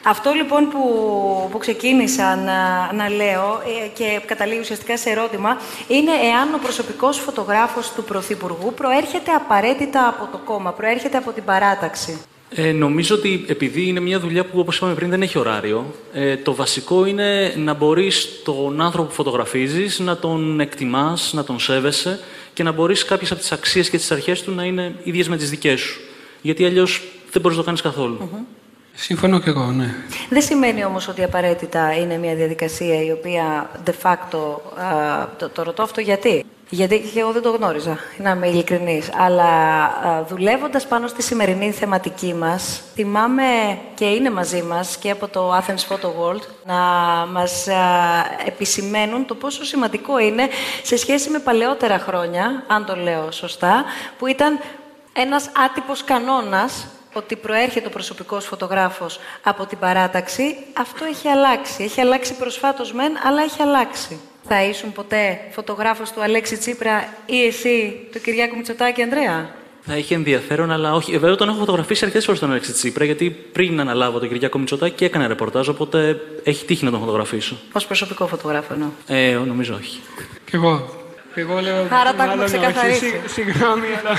Αυτό 0.04 0.32
λοιπόν 0.32 0.68
που, 0.68 0.80
που 1.50 1.58
ξεκίνησα 1.58 2.36
να, 2.36 2.92
να 2.92 3.08
λέω 3.08 3.62
ε, 3.84 3.88
και 3.88 4.20
καταλήγει 4.26 4.60
ουσιαστικά 4.60 4.96
σε 4.96 5.10
ερώτημα 5.10 5.60
είναι 5.88 6.10
εάν 6.10 6.54
ο 6.54 6.58
προσωπικός 6.58 7.18
φωτογράφος 7.18 7.92
του 7.92 8.04
Πρωθυπουργού 8.04 8.74
προέρχεται 8.74 9.30
απαραίτητα 9.32 10.08
από 10.08 10.28
το 10.32 10.38
κόμμα, 10.38 10.72
προέρχεται 10.72 11.16
από 11.16 11.32
την 11.32 11.44
παράταξη. 11.44 12.20
Ε, 12.54 12.72
νομίζω 12.72 13.14
ότι 13.14 13.44
επειδή 13.46 13.86
είναι 13.86 14.00
μια 14.00 14.20
δουλειά 14.20 14.44
που, 14.44 14.58
όπως 14.58 14.76
είπαμε 14.76 14.94
πριν, 14.94 15.10
δεν 15.10 15.22
έχει 15.22 15.38
ωράριο, 15.38 15.94
ε, 16.12 16.36
το 16.36 16.54
βασικό 16.54 17.06
είναι 17.06 17.54
να 17.56 17.74
μπορείς 17.74 18.28
τον 18.44 18.80
άνθρωπο 18.80 19.08
που 19.08 19.14
φωτογραφίζεις 19.14 19.98
να 19.98 20.16
τον 20.16 20.60
εκτιμάς, 20.60 21.32
να 21.32 21.44
τον 21.44 21.58
σέβεσαι 21.60 22.20
και 22.52 22.62
να 22.62 22.72
μπορείς 22.72 23.04
κάποιες 23.04 23.30
από 23.30 23.40
τις 23.40 23.52
αξίες 23.52 23.90
και 23.90 23.96
τις 23.96 24.10
αρχές 24.10 24.42
του 24.42 24.52
να 24.54 24.64
είναι 24.64 24.94
ίδιες 25.02 25.28
με 25.28 25.36
τις 25.36 25.50
δικές 25.50 25.80
σου. 25.80 26.00
Γιατί 26.42 26.64
αλλιώς 26.64 27.02
δεν 27.32 27.42
μπορείς 27.42 27.56
να 27.56 27.62
το 27.62 27.66
κάνεις 27.66 27.80
καθόλου. 27.80 28.30
Συμφωνώ 29.00 29.40
και 29.40 29.50
εγώ, 29.50 29.64
ναι. 29.64 29.94
Δεν 30.28 30.42
σημαίνει 30.42 30.84
όμως 30.84 31.08
ότι 31.08 31.22
απαραίτητα 31.22 31.94
είναι 31.94 32.16
μια 32.16 32.34
διαδικασία 32.34 33.02
η 33.02 33.10
οποία 33.10 33.70
de 33.86 33.92
facto, 34.02 34.56
το, 35.36 35.48
το 35.48 35.62
ρωτώ 35.62 35.82
αυτό 35.82 36.00
γιατί. 36.00 36.44
Γιατί 36.68 36.98
και 37.14 37.20
εγώ 37.20 37.32
δεν 37.32 37.42
το 37.42 37.50
γνώριζα, 37.50 37.98
να 38.18 38.30
είμαι 38.30 38.48
ειλικρινής. 38.48 39.10
Αλλά 39.16 39.44
δουλεύοντας 40.28 40.86
πάνω 40.86 41.06
στη 41.08 41.22
σημερινή 41.22 41.70
θεματική 41.70 42.34
μας, 42.34 42.82
θυμάμαι 42.94 43.42
και 43.94 44.04
είναι 44.04 44.30
μαζί 44.30 44.62
μας 44.62 44.96
και 44.96 45.10
από 45.10 45.28
το 45.28 45.56
Athens 45.56 45.94
Photo 45.94 46.06
World 46.06 46.42
να 46.66 46.76
μας 47.32 47.66
επισημαίνουν 48.46 49.26
το 49.26 49.34
πόσο 49.34 49.64
σημαντικό 49.64 50.18
είναι 50.18 50.48
σε 50.82 50.96
σχέση 50.96 51.30
με 51.30 51.38
παλαιότερα 51.38 51.98
χρόνια, 51.98 52.64
αν 52.66 52.84
το 52.84 52.96
λέω 52.96 53.30
σωστά, 53.30 53.84
που 54.18 54.26
ήταν 54.26 54.58
ένας 55.12 55.50
άτυπος 55.66 56.04
κανόνας 56.04 56.86
ότι 57.12 57.36
προέρχεται 57.36 57.86
ο 57.86 57.90
προσωπικός 57.90 58.44
φωτογράφος 58.44 59.20
από 59.42 59.66
την 59.66 59.78
παράταξη, 59.78 60.56
αυτό 60.72 61.04
έχει 61.04 61.28
αλλάξει. 61.28 61.82
Έχει 61.82 62.00
αλλάξει 62.00 62.34
προσφάτως 62.36 62.92
μεν, 62.92 63.12
αλλά 63.26 63.42
έχει 63.42 63.62
αλλάξει. 63.62 64.20
Θα 64.48 64.64
ήσουν 64.64 64.92
ποτέ 64.92 65.40
φωτογράφος 65.50 66.12
του 66.12 66.22
Αλέξη 66.22 66.58
Τσίπρα 66.58 67.08
ή 67.26 67.44
εσύ 67.46 68.08
του 68.12 68.20
Κυριάκου 68.20 68.56
Μητσοτάκη, 68.56 69.02
Ανδρέα; 69.02 69.54
Θα 69.86 69.96
είχε 69.96 70.14
ενδιαφέρον, 70.14 70.70
αλλά 70.70 70.94
όχι. 70.94 71.18
Βέβαια, 71.18 71.36
τον 71.36 71.48
έχω 71.48 71.58
φωτογραφίσει 71.58 72.04
αρκετές 72.04 72.24
φορές 72.24 72.40
τον 72.40 72.50
Αλέξη 72.50 72.72
Τσίπρα, 72.72 73.04
γιατί 73.04 73.30
πριν 73.30 73.80
αναλάβω 73.80 74.18
τον 74.18 74.28
Κυριάκο 74.28 74.58
Μητσοτάκη 74.58 75.04
έκανα 75.04 75.26
ρεπορτάζ, 75.26 75.68
οπότε 75.68 76.20
έχει 76.42 76.64
τύχει 76.64 76.84
να 76.84 76.90
τον 76.90 77.00
φωτογραφίσω. 77.00 77.56
Ω 77.72 77.86
προσωπικό 77.86 78.26
φωτογράφο 78.26 78.72
εννοώ. 78.72 78.88
Ε, 79.06 79.38
νομίζω 79.46 79.74
όχι. 79.74 80.00
Κι 80.44 80.56
εγώ. 80.56 80.94
εγώ 81.34 81.60
λέω. 81.60 81.86
Άρα 81.90 82.14
τα 82.14 82.24
έχουμε 82.24 82.44
ξεκαθαρίσει. 82.44 83.20
Συγγνώμη, 83.26 83.86
αλλά. 83.98 84.18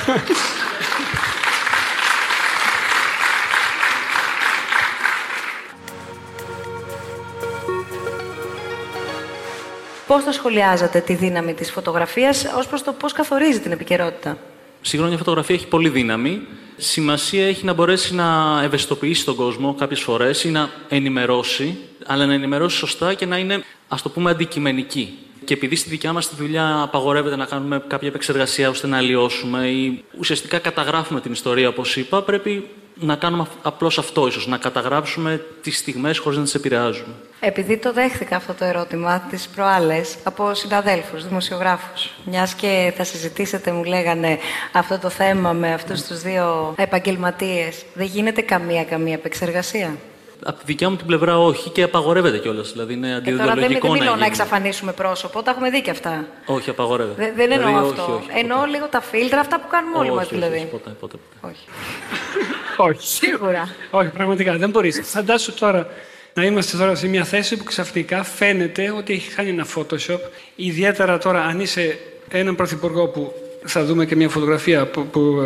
Πώς 10.12 10.24
θα 10.24 10.32
σχολιάζατε 10.32 11.00
τη 11.00 11.14
δύναμη 11.14 11.54
της 11.54 11.72
φωτογραφίας 11.72 12.46
ως 12.58 12.68
προς 12.68 12.84
το 12.84 12.94
πώς 12.94 13.14
καθορίζει 13.14 13.60
την 13.60 13.72
επικαιρότητα; 13.72 14.38
Συγχρόνια 14.82 15.18
φωτογραφία 15.18 15.56
έχει 15.56 15.68
πολύ 15.68 15.90
δύναμη. 15.90 16.42
Σημασία 16.78 17.48
έχει 17.48 17.66
να 17.66 17.74
μπορέσει 17.74 18.16
να 18.16 18.60
ευαισθητοποιήσει 18.64 19.26
τον 19.26 19.36
κόσμο 19.36 19.74
κάποιες 19.74 20.02
φορές 20.02 20.44
ή 20.44 20.50
να 20.50 20.70
ενημερώσει, 20.90 21.78
αλλά 22.06 22.26
να 22.26 22.34
ενημερώσει 22.34 22.78
σωστά 22.78 23.14
και 23.14 23.26
να 23.26 23.38
είναι, 23.38 23.64
ας 23.88 24.02
το 24.02 24.10
πούμε, 24.10 24.30
αντικειμενική. 24.30 25.18
Και 25.46 25.54
επειδή 25.54 25.76
στη 25.76 25.90
δικιά 25.90 26.14
μας 26.14 26.30
τη 26.30 26.36
δουλειά 26.36 26.82
απαγορεύεται 26.82 27.36
να 27.36 27.46
κάνουμε 27.46 27.84
κάποια 27.88 28.08
επεξεργασία 28.08 28.70
ώστε 28.70 28.88
να 28.88 28.98
αλλοιώσουμε 28.98 29.68
ή 29.68 30.04
ουσιαστικά 30.18 30.60
καταγράφουμε 30.60 31.22
την 31.22 31.32
ιστορία, 31.32 31.68
όπως 31.68 31.96
είπα, 31.96 32.22
πρέπει 32.22 32.70
να 32.94 33.16
κάνουμε 33.16 33.46
απλώς 33.62 33.98
αυτό, 33.98 34.28
ίσως 34.28 34.48
να 34.48 34.58
καταγράψουμε 34.58 35.46
τις 35.62 35.78
στιγμές 35.78 36.18
χωρίς 36.18 36.38
να 36.38 36.44
τις 36.44 36.56
επηρεάζουμε. 36.56 37.14
Επειδή 37.44 37.78
το 37.78 37.94
δέχθηκα 37.94 38.36
αυτό 38.36 38.54
το 38.54 38.66
ερώτημα 38.66 39.28
τις 39.30 39.48
προάλλες 39.48 40.16
από 40.24 40.54
συναδέλφους, 40.54 41.28
δημοσιογράφους, 41.28 42.10
μιας 42.26 42.54
και 42.54 42.94
θα 42.98 43.04
συζητήσετε, 43.04 43.72
μου 43.72 43.84
λέγανε 43.84 44.38
αυτό 44.72 45.00
το 45.00 45.10
θέμα 45.10 45.54
με 45.54 45.74
αυτούς 45.74 46.02
τους 46.02 46.22
δύο 46.22 46.74
επαγγελματίες, 46.78 47.86
δεν 47.94 48.06
γίνεται 48.06 48.42
καμία 48.42 48.84
καμία 48.84 49.14
επεξεργασία; 49.14 49.98
Από 50.44 50.60
τη 50.60 50.66
δικιά 50.66 50.90
μου 50.90 50.96
την 50.96 51.06
πλευρά 51.06 51.40
όχι 51.40 51.70
και 51.70 51.84
απαγορεύεται 51.84 52.38
κιόλας. 52.38 52.72
Δηλαδή 52.72 52.94
είναι 52.94 53.16
αντιδιολογικό 53.16 53.56
τώρα 53.56 53.68
δεν, 53.68 53.80
δεν 53.82 53.92
μιλώ 53.92 54.12
να, 54.12 54.16
να 54.16 54.26
εξαφανίσουμε 54.26 54.92
πρόσωπο, 54.92 55.42
τα 55.42 55.52
έχουμε 55.52 55.70
δει 55.70 55.82
κι 55.82 55.90
αυτά. 55.90 56.26
Όχι, 56.46 56.70
απαγορεύεται. 56.70 57.24
Δεν, 57.24 57.34
δεν 57.36 57.52
εννοώ 57.52 57.68
δηλαδή, 57.68 57.90
αυτό. 57.90 58.14
Όχι, 58.14 58.30
όχι, 58.30 58.40
εννοώ 58.40 58.58
ποτέ. 58.58 58.70
λίγο 58.70 58.88
τα 58.88 59.02
φίλτρα, 59.02 59.40
αυτά 59.40 59.60
που 59.60 59.68
κάνουμε 59.68 59.98
όλοι 59.98 60.12
μας 60.12 60.28
δηλαδή. 60.28 60.56
Όχι, 60.56 60.66
ποτέ, 60.66 60.90
ποτέ, 61.00 61.18
ποτέ. 61.42 61.54
Όχι. 61.54 61.66
Όχι. 62.84 63.08
Σίγουρα. 63.08 63.76
Όχι, 63.90 64.10
πραγματικά 64.10 64.58
δεν 64.58 64.70
μπορείς. 64.70 65.02
Φαντάσου 65.04 65.54
τώρα 65.54 65.88
να 66.34 66.46
είμαστε 66.46 66.78
τώρα 66.78 66.96
σε 66.96 67.08
μια 67.08 67.24
θέση 67.24 67.58
που 67.58 67.64
ξαφνικά 67.64 68.24
φαίνεται 68.24 68.92
ότι 68.98 69.14
έχει 69.14 69.36
κάνει 69.36 69.50
ένα 69.50 69.66
Photoshop. 69.76 70.20
Ιδιαίτερα 70.56 71.18
τώρα 71.18 71.44
αν 71.44 71.60
είσαι 71.60 71.98
έναν 72.30 72.56
πρωθυπουργό 72.56 73.08
που 73.08 73.34
θα 73.66 73.84
δούμε 73.84 74.06
και 74.06 74.16
μια 74.16 74.30
φωτογραφία 74.30 74.86
που, 74.86 75.06
που 75.06 75.40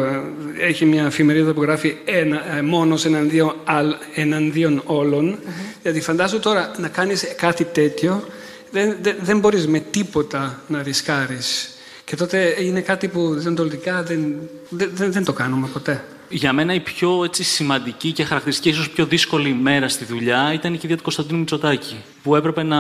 ε, 0.60 0.66
έχει 0.68 0.86
μια 0.86 1.06
εφημερίδα 1.06 1.54
που 1.54 1.62
γράφει 1.62 1.98
ένα, 2.06 2.56
ε, 2.58 2.62
μόνος 2.62 3.06
εναντίον, 3.06 3.56
αλ, 3.64 3.96
εναντίον 4.16 4.82
όλων. 4.86 5.40
Δηλαδή 5.82 6.02
φαντάζομαι 6.02 6.42
τώρα 6.42 6.72
να 6.78 6.88
κάνεις 6.88 7.36
κάτι 7.36 7.64
τέτοιο, 7.64 8.24
δεν, 8.72 8.98
δεν, 9.02 9.16
δεν 9.22 9.40
μπορείς 9.40 9.68
με 9.68 9.80
τίποτα 9.80 10.62
να 10.68 10.84
ρισκάρεις. 10.84 11.70
Και 12.06 12.16
τότε 12.16 12.56
είναι 12.60 12.82
κάτι 12.82 13.08
που 13.08 13.34
διοντολικά 13.34 14.04
δεν, 14.04 14.36
δεν, 14.70 14.92
δεν, 14.94 15.12
δεν 15.12 15.24
το 15.24 15.34
κάνουμε 15.34 15.68
ποτέ. 15.74 16.04
Για 16.30 16.54
μένα 16.54 16.74
η 16.74 16.80
πιο 16.80 17.24
έτσι, 17.24 17.44
σημαντική 17.44 18.12
και 18.12 18.24
χαρακτηριστική, 18.24 18.70
ίσως 18.70 18.90
πιο 18.90 19.06
δύσκολη 19.06 19.50
ημέρα 19.50 19.88
στη 19.88 20.06
δουλειά 20.06 20.54
ήταν 20.54 20.74
η 20.74 20.78
κηδεία 20.78 20.98
του 20.98 21.04
Κωνσταντίνου 21.04 21.40
Μητσοτάκη. 21.40 21.96
Που 22.24 22.36
έπρεπε 22.36 22.64
να 22.64 22.80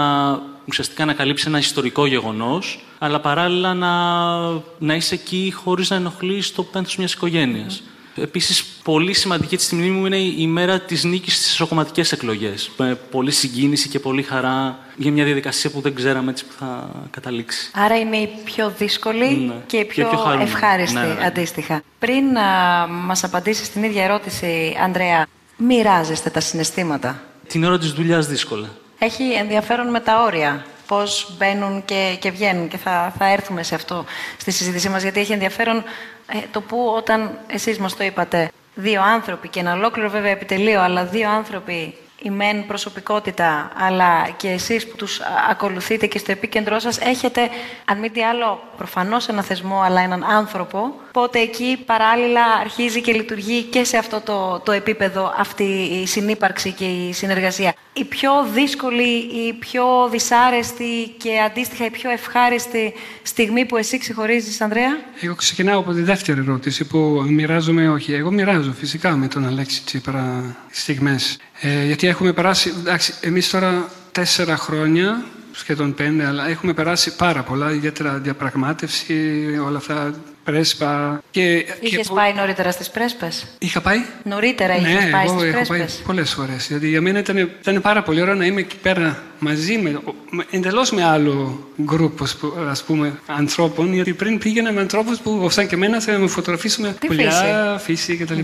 ουσιαστικά 0.66 1.06
να 1.06 1.14
καλύψει 1.14 1.46
ένα 1.48 1.58
ιστορικό 1.58 2.06
γεγονός, 2.06 2.86
αλλά 3.00 3.20
παράλληλα 3.20 3.74
να, 3.74 3.92
να 4.80 4.96
είσαι 4.96 5.14
εκεί 5.14 5.54
χωρίς 5.56 5.90
να 5.90 5.96
ενοχλείς 5.96 6.54
το 6.54 6.64
πένθος 6.64 6.98
μιας 6.98 7.14
οικογένειας. 7.14 7.84
Επίσης, 8.22 8.64
πολύ 8.84 9.14
σημαντική 9.14 9.58
στη 9.58 9.76
μνήμη 9.76 9.98
μου 9.98 10.06
είναι 10.06 10.18
η 10.18 10.36
ημέρα 10.38 10.80
της 10.80 11.04
νίκης 11.04 11.36
στις 11.36 11.52
ισοκομματικέ 11.52 12.04
εκλογές. 12.14 12.72
Με 12.78 12.96
πολλή 13.12 13.32
συγκίνηση 13.32 13.90
και 13.90 14.00
πολύ 14.00 14.22
χαρά 14.24 14.80
για 14.96 15.12
μια 15.12 15.24
διαδικασία 15.24 15.70
που 15.70 15.82
δεν 15.82 15.96
ξέραμε 15.96 16.32
έτσι 16.32 16.46
που 16.46 16.54
θα 16.60 16.90
καταλήξει. 17.12 17.70
Άρα 17.74 18.00
είναι 18.00 18.18
η 18.18 18.30
πιο 18.44 18.74
δύσκολη 18.78 19.26
Ναι. 19.30 19.54
και 19.66 19.78
η 19.78 19.80
Και 19.80 19.86
πιο, 19.86 20.08
πιο 20.08 20.18
χαρούμενη. 20.18 20.50
ευχάριστη 20.50 20.94
Ναι, 20.96 21.06
ναι, 21.06 21.14
ναι. 21.14 21.26
αντίστοιχα. 21.26 21.82
Πριν 22.00 22.32
να 22.32 22.42
μας 22.90 23.24
απαντήσεις 23.24 23.70
την 23.72 23.84
ίδια 23.84 24.04
ερώτηση, 24.04 24.76
Ανδρέα, 24.84 25.28
μοιράζεστε 25.58 26.30
τα 26.30 26.40
συναισθήματα; 26.40 27.22
Την 27.48 27.64
ώρα 27.64 27.78
της 27.78 27.92
δουλειάς 27.92 28.28
δύσκολα. 28.28 28.70
Έχει 29.00 29.24
ενδιαφέρον 29.24 29.88
με 29.90 30.00
τα 30.00 30.22
όρια. 30.24 30.66
Πώς 30.88 31.36
μπαίνουν 31.38 31.86
και, 31.86 32.16
και 32.20 32.32
βγαίνουν 32.32 32.68
και 32.68 32.78
θα, 32.78 33.14
θα 33.18 33.28
έρθουμε 33.32 33.64
σε 33.64 33.76
αυτό 33.76 34.06
στη 34.38 34.52
συζήτησή 34.52 34.90
μας 34.90 35.02
γιατί 35.04 35.20
έχει 35.20 35.32
ενδιαφέρον 35.32 35.84
ε, 36.28 36.38
το 36.52 36.62
που 36.62 36.94
όταν 36.98 37.38
εσείς 37.48 37.78
μας 37.78 37.96
το 37.96 38.04
είπατε 38.04 38.52
δύο 38.76 39.02
άνθρωποι 39.02 39.48
και 39.48 39.60
ένα 39.60 39.74
ολόκληρο 39.74 40.10
βέβαια 40.10 40.32
επιτελείο 40.32 40.82
αλλά 40.82 41.06
δύο 41.06 41.30
άνθρωποι 41.30 41.98
η 42.22 42.30
μεν 42.30 42.66
προσωπικότητα 42.66 43.72
αλλά 43.76 44.30
και 44.38 44.50
εσείς 44.50 44.88
που 44.88 44.96
τους 44.96 45.20
α, 45.20 45.26
ακολουθείτε 45.50 46.08
και 46.08 46.18
στο 46.18 46.32
επίκεντρό 46.32 46.80
σας 46.80 47.00
έχετε 47.00 47.50
αν 47.86 48.00
μη 48.00 48.10
τι 48.10 48.24
άλλο 48.24 48.64
προφανώς 48.78 49.28
ένα 49.28 49.42
θεσμό 49.42 49.82
αλλά 49.82 50.02
έναν 50.02 50.24
άνθρωπο 50.24 50.94
οπότε 51.16 51.40
εκεί 51.40 51.78
παράλληλα 51.86 52.42
αρχίζει 52.62 53.02
και 53.02 53.14
λειτουργεί 53.14 53.62
και 53.62 53.84
σε 53.84 53.98
αυτό 53.98 54.22
το, 54.22 54.62
το 54.66 54.72
επίπεδο 54.72 55.34
αυτή 55.38 55.64
η 56.02 56.08
συνύπαρξη 56.08 56.72
και 56.72 56.86
η 56.86 57.14
συνεργασία. 57.14 57.74
Η 57.94 58.04
πιο 58.04 58.32
δύσκολη, 58.54 59.10
η 59.48 59.54
πιο 59.60 59.84
δυσάρεστη 60.12 61.16
και 61.18 61.40
αντίστοιχα 61.46 61.86
η 61.86 61.90
πιο 61.90 62.10
ευχάριστη 62.10 62.94
στιγμή 63.24 63.66
που 63.66 63.78
εσύ 63.78 63.98
ξεχωρίζεις, 63.98 64.62
Ανδρέα; 64.62 64.98
Εγώ 65.22 65.36
ξεκινάω 65.36 65.80
από 65.80 65.94
τη 65.94 66.02
δεύτερη 66.02 66.40
ερώτηση 66.40 66.86
που 66.86 67.26
μοιράζομαι 67.28 67.90
όχι. 67.90 68.14
Εγώ 68.14 68.32
μοιράζω 68.32 68.72
φυσικά 68.72 69.16
με 69.16 69.28
τον 69.28 69.46
Αλέξη 69.46 69.84
Τσίπρα 69.86 70.56
στιγμές. 70.72 71.38
Ε, 71.62 71.86
γιατί 71.86 72.08
έχουμε 72.08 72.34
περάσει, 72.34 72.74
εντάξει, 72.78 73.14
εμείς 73.22 73.50
τώρα 73.50 73.90
τέσσερα 74.12 74.58
χρόνια, 74.58 75.26
σχεδόν 75.52 75.94
πέντε, 75.94 76.26
αλλά 76.26 76.50
έχουμε 76.50 76.74
περάσει 76.74 77.16
πάρα 77.16 77.44
πολλά, 77.44 77.72
ιδιαίτερα 77.72 78.14
διαπραγμάτευση, 78.14 79.14
όλα 79.66 79.78
αυτά, 79.78 80.14
πρέσπα. 80.46 81.22
Και, 81.32 81.66
Είχες 81.80 82.08
και- 82.08 82.14
πάει 82.14 82.34
νωρίτερα 82.34 82.72
στις 82.72 82.90
πρέσπες; 82.90 83.46
Είχα 83.60 83.82
πάει. 83.82 83.98
Νωρίτερα 84.24 84.76
είχες 84.76 85.04
ναι, 85.04 85.10
πάει 85.12 85.26
εγώ 85.26 85.40
στις 85.40 85.50
έχω 85.54 85.56
πάει 85.68 85.78
πρέσπες. 85.80 86.02
πολλές 86.06 86.34
φορές. 86.34 86.68
Γιατί 86.68 86.88
για 86.90 87.02
μένα 87.02 87.20
ήταν, 87.20 87.38
ήταν 87.62 87.82
πάρα 87.82 88.04
πολύ 88.04 88.22
ωραίο 88.22 88.36
να 88.36 88.46
είμαι 88.46 88.60
εκεί 88.60 88.76
πέρα 88.82 89.24
μαζί 89.40 89.78
με, 89.78 90.00
με 90.30 90.46
εντελώς 90.52 90.92
με 90.92 91.04
άλλο 91.04 91.68
γκρουπ, 91.82 92.22
ας 92.22 92.36
που- 92.36 92.54
ας 92.70 92.84
πούμε, 92.84 93.20
ανθρώπων. 93.26 93.94
Γιατί 93.94 94.14
πριν 94.14 94.38
πήγαινα 94.38 94.72
με 94.72 94.82
ανθρώπους 94.82 95.18
που, 95.20 95.48
σαν 95.50 95.68
και 95.68 95.76
εμένα, 95.76 96.00
θέλαμε 96.02 96.24
να 96.24 96.30
φωτογραφίσουμε 96.30 96.96
Τι 97.00 97.08
πουλιά, 97.08 97.78
φύση; 97.84 98.16
κτλ. 98.18 98.40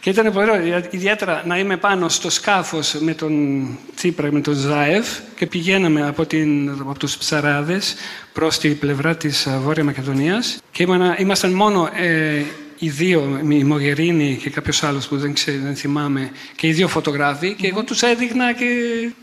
Και 0.00 0.10
ήταν 0.10 0.32
πολύ 0.32 0.50
ωραίο, 0.50 0.82
ιδιαίτερα 0.90 1.42
να 1.46 1.58
είμαι 1.58 1.76
πάνω 1.76 2.08
στο 2.08 2.30
σκάφος 2.30 2.94
με 3.00 3.14
τον 3.14 3.66
Τσίπρα, 3.96 4.32
με 4.32 4.40
τον 4.40 4.54
Ζάεφ 4.54 5.06
και 5.36 5.46
πηγαίναμε 5.46 6.06
από, 6.06 6.26
την, 6.26 6.70
από 6.70 6.98
τους 6.98 7.16
ψαράδες 7.16 7.94
προς 8.36 8.58
την 8.58 8.78
πλευρά 8.78 9.16
της 9.16 9.46
α, 9.46 9.58
Βόρεια 9.58 9.84
Μακεδονίας 9.84 10.58
και 10.72 10.82
ήμανα- 10.82 11.20
ήμασταν 11.20 11.52
μόνο 11.52 11.90
ε, 11.94 12.42
οι 12.78 12.88
δύο, 12.88 13.40
η 13.48 13.64
Μογερίνη 13.64 14.38
και 14.42 14.50
κάποιος 14.50 14.82
άλλος 14.82 15.08
που 15.08 15.16
δεν, 15.16 15.32
ξέρω, 15.32 15.56
δεν 15.62 15.76
θυμάμαι, 15.76 16.30
και 16.56 16.66
οι 16.66 16.72
δύο 16.72 16.88
φωτογράφοι 16.88 17.54
και 17.54 17.66
εγώ 17.66 17.82
τους 17.84 18.02
έδειχνα 18.02 18.52
και 18.52 18.64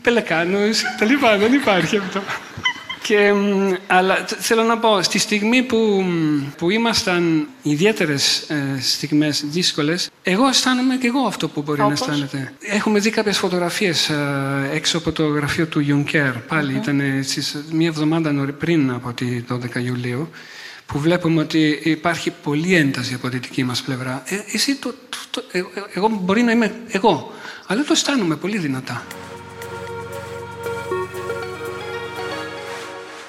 πελεκάνους 0.02 0.82
τα 0.98 1.04
λοιπά, 1.04 1.36
δεν 1.38 1.52
υπάρχει 1.52 1.96
αυτό. 1.96 2.22
Και, 3.06 3.32
μ, 3.32 3.72
αλλά 3.86 4.24
th- 4.24 4.36
θέλω 4.38 4.62
να 4.62 4.78
πω, 4.78 5.02
στη 5.02 5.18
στιγμή 5.18 5.62
που, 5.62 5.76
μ, 5.76 6.42
που 6.58 6.70
ήμασταν 6.70 7.48
ιδιαίτερες 7.62 8.38
ε, 8.38 8.78
στιγμές 8.80 9.44
δύσκολες, 9.46 10.10
εγώ 10.22 10.46
αισθάνομαι 10.48 10.96
και 10.96 11.06
εγώ 11.06 11.18
αυτό 11.26 11.48
που 11.48 11.62
μπορεί 11.62 11.80
Όπως; 11.80 12.00
να 12.00 12.12
αισθάνεται. 12.12 12.52
Έχουμε 12.60 12.98
δει 12.98 13.10
κάποιες 13.10 13.38
φωτογραφίες 13.38 14.08
ε, 14.08 14.70
έξω 14.72 14.98
από 14.98 15.12
το 15.12 15.26
γραφείο 15.26 15.66
του 15.66 15.84
Juncker. 15.88 16.32
Πάλι 16.48 16.74
ήταν 16.74 17.00
στις, 17.22 17.56
μία 17.70 17.88
εβδομάδα 17.88 18.32
νωρί- 18.32 18.52
πριν 18.54 18.90
από 18.90 19.12
τη 19.12 19.44
12 19.52 19.56
Ιουλίου 19.84 20.28
που 20.86 20.98
βλέπουμε 20.98 21.40
ότι 21.40 21.80
υπάρχει 21.82 22.32
πολλή 22.42 22.74
ένταση 22.74 23.14
από 23.14 23.28
τη 23.28 23.38
δική 23.38 23.64
μας 23.64 23.82
πλευρά. 23.82 24.22
Ε, 24.26 24.36
εσύ 24.52 24.74
το, 24.74 24.94
το- 25.08 25.18
το- 25.30 25.44
ε, 25.52 25.58
ε, 25.58 25.62
εγώ 25.94 26.08
μπορεί 26.22 26.42
να 26.42 26.52
είμαι 26.52 26.74
εγώ, 26.88 27.32
αλλά 27.66 27.82
το 27.82 27.92
αισθάνομαι 27.92 28.36
πολύ 28.36 28.58
δυνατά. 28.58 29.02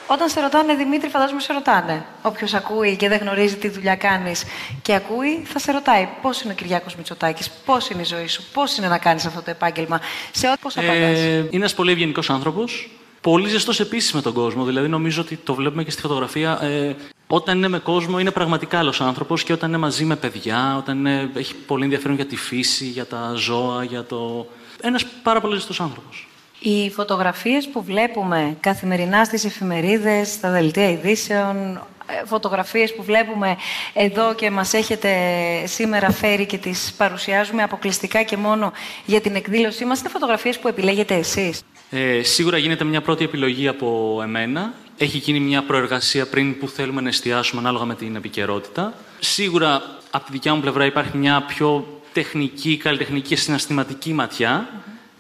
Όταν 0.07 0.29
σε 0.29 0.41
ρωτάνε 0.41 0.75
Δημήτρη, 0.75 1.09
φαντάζομαι 1.09 1.41
σε 1.41 1.53
ρωτάνε. 1.53 2.05
Όποιος 2.21 2.53
ακούει 2.53 2.95
και 2.95 3.07
δεν 3.07 3.19
γνωρίζει 3.19 3.55
τι 3.55 3.69
δουλειά 3.69 3.95
κάνεις 3.95 4.43
και 4.81 4.93
ακούει, 4.93 5.43
θα 5.45 5.59
σε 5.59 5.71
ρωτάει 5.71 6.07
πώς 6.21 6.41
είναι 6.41 6.53
ο 6.53 6.55
Κυριάκος 6.55 6.95
Μητσοτάκης, 6.95 7.49
πώς 7.65 7.89
είναι 7.89 8.01
η 8.01 8.05
ζωή 8.05 8.27
σου, 8.27 8.43
πώς 8.53 8.77
είναι 8.77 8.87
να 8.87 8.97
κάνεις 8.97 9.25
αυτό 9.25 9.41
το 9.41 9.49
επάγγελμα. 9.49 10.01
Σε 10.31 10.47
ό,τι 10.47 10.57
πώς 10.61 10.77
απαντάς. 10.77 10.95
Ε, 10.95 11.37
είναι 11.37 11.49
ένας 11.51 11.73
πολύ 11.73 11.91
ευγενικός 11.91 12.29
άνθρωπος. 12.29 12.89
Πολύ 13.21 13.49
ζεστός 13.49 13.79
επίσης 13.79 14.13
με 14.13 14.21
τον 14.21 14.33
κόσμο. 14.33 14.63
Δηλαδή, 14.63 14.87
νομίζω 14.87 15.21
ότι 15.21 15.35
το 15.35 15.53
βλέπουμε 15.53 15.83
και 15.83 15.91
στη 15.91 16.01
φωτογραφία. 16.01 16.59
Ε, 16.61 16.95
όταν 17.27 17.57
είναι 17.57 17.67
με 17.67 17.79
κόσμο, 17.79 18.19
είναι 18.19 18.31
πραγματικά 18.31 18.79
άλλος 18.79 19.01
άνθρωπος 19.01 19.43
και 19.43 19.53
όταν 19.53 19.69
είναι 19.69 19.77
μαζί 19.77 20.05
με 20.05 20.15
παιδιά, 20.15 20.75
όταν 20.77 20.97
είναι, 20.97 21.29
έχει 21.35 21.55
πολύ 21.55 21.83
ενδιαφέρον 21.83 22.15
για 22.15 22.25
τη 22.25 22.35
φύση, 22.35 22.85
για 22.85 23.05
τα 23.05 23.33
ζώα, 23.35 23.83
για 23.83 24.03
το. 24.03 24.47
Ένας 24.81 25.05
πάρα 25.23 25.41
πολύ 25.41 25.55
ζεστός 25.55 25.81
άνθρωπος. 25.81 26.27
Οι 26.59 26.89
φωτογραφίες 26.89 27.67
που 27.67 27.83
βλέπουμε 27.83 28.57
καθημερινά 28.59 29.25
στις 29.25 29.45
εφημερίδες, 29.45 30.27
στα 30.31 30.49
δελτία 30.51 30.89
ειδήσεων, 30.89 31.81
ε, 32.07 32.25
φωτογραφίες 32.25 32.95
που 32.95 33.03
βλέπουμε 33.03 33.57
εδώ 33.93 34.33
και 34.33 34.51
μας 34.51 34.73
έχετε 34.73 35.11
σήμερα 35.65 36.11
φέρει 36.11 36.45
και 36.45 36.57
τις 36.57 36.93
παρουσιάζουμε 36.97 37.63
αποκλειστικά 37.63 38.23
και 38.23 38.37
μόνο 38.37 38.71
για 39.05 39.21
την 39.21 39.35
εκδήλωσή 39.35 39.85
μας, 39.85 39.99
είναι 39.99 40.09
φωτογραφίες 40.09 40.59
που 40.59 40.67
επιλέγετε 40.67 41.15
εσείς. 41.15 41.61
Ε, 41.89 42.23
σίγουρα 42.23 42.57
γίνεται 42.57 42.83
μια 42.83 43.01
πρώτη 43.01 43.23
επιλογή 43.23 43.67
από 43.67 44.19
εμένα. 44.23 44.73
Έχει 44.97 45.17
γίνει 45.17 45.39
μια 45.39 45.63
προεργασία 45.63 46.25
πριν 46.27 46.57
που 46.59 46.67
θέλουμε 46.67 47.01
να 47.01 47.07
εστιάσουμε 47.07 47.61
ανάλογα 47.61 47.85
με 47.85 47.95
την 47.95 48.15
επικαιρότητα. 48.15 48.93
Σίγουρα 49.19 49.81
από 50.11 50.25
τη 50.25 50.31
δικιά 50.31 50.53
μου 50.53 50.61
πλευρά 50.61 50.85
υπάρχει 50.85 51.17
μια 51.17 51.41
πιο 51.47 52.01
τεχνική, 52.13 52.77
καλλιτεχνική 52.77 53.27
και 53.27 53.35
συναισθηματική 53.35 54.13
ματιά. 54.13 54.69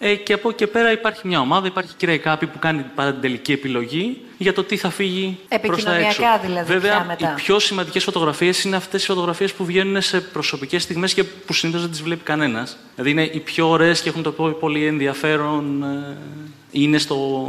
Ε, 0.07 0.15
και 0.15 0.33
από 0.33 0.49
εκεί 0.49 0.57
και 0.57 0.67
πέρα 0.67 0.91
υπάρχει 0.91 1.27
μια 1.27 1.39
ομάδα, 1.39 1.67
υπάρχει 1.67 1.91
η 1.91 1.95
κυρία 1.97 2.17
Κάπη 2.17 2.47
που 2.47 2.59
κάνει 2.59 2.85
πάντα 2.95 3.11
την 3.11 3.21
τελική 3.21 3.51
επιλογή. 3.51 4.21
για 4.37 4.53
το 4.53 4.63
τι 4.63 4.77
θα 4.77 4.89
φύγει 4.89 5.37
προς 5.61 5.83
τα 5.83 5.93
έξω. 5.95 6.07
Επικοινωνιακά 6.07 6.37
δηλαδή, 6.45 6.73
Βέβαια, 6.73 6.91
πια 6.95 7.05
μετά. 7.07 7.31
οι 7.31 7.35
πιο 7.35 7.59
σημαντικές 7.59 8.03
φωτογραφίες 8.03 8.63
είναι 8.63 8.75
αυτές 8.75 9.03
οι 9.03 9.05
φωτογραφίες 9.05 9.53
που 9.53 9.65
βγαίνουν 9.65 10.01
σε 10.01 10.21
προσωπικές 10.21 10.83
στιγμές 10.83 11.13
και 11.13 11.23
που 11.23 11.53
συνήθως 11.53 11.81
δεν 11.81 11.91
τις 11.91 12.01
βλέπει 12.01 12.23
κανένας. 12.23 12.77
Δηλαδή 12.95 13.11
είναι 13.11 13.23
οι 13.33 13.39
πιο 13.39 13.69
ωραίες 13.69 14.01
και 14.01 14.09
έχουν 14.09 14.23
το 14.23 14.31
πιο 14.31 14.45
πολύ 14.51 14.85
ενδιαφέρον. 14.85 15.83
ε, 15.83 16.17
Είναι 16.71 16.97
στο 16.97 17.47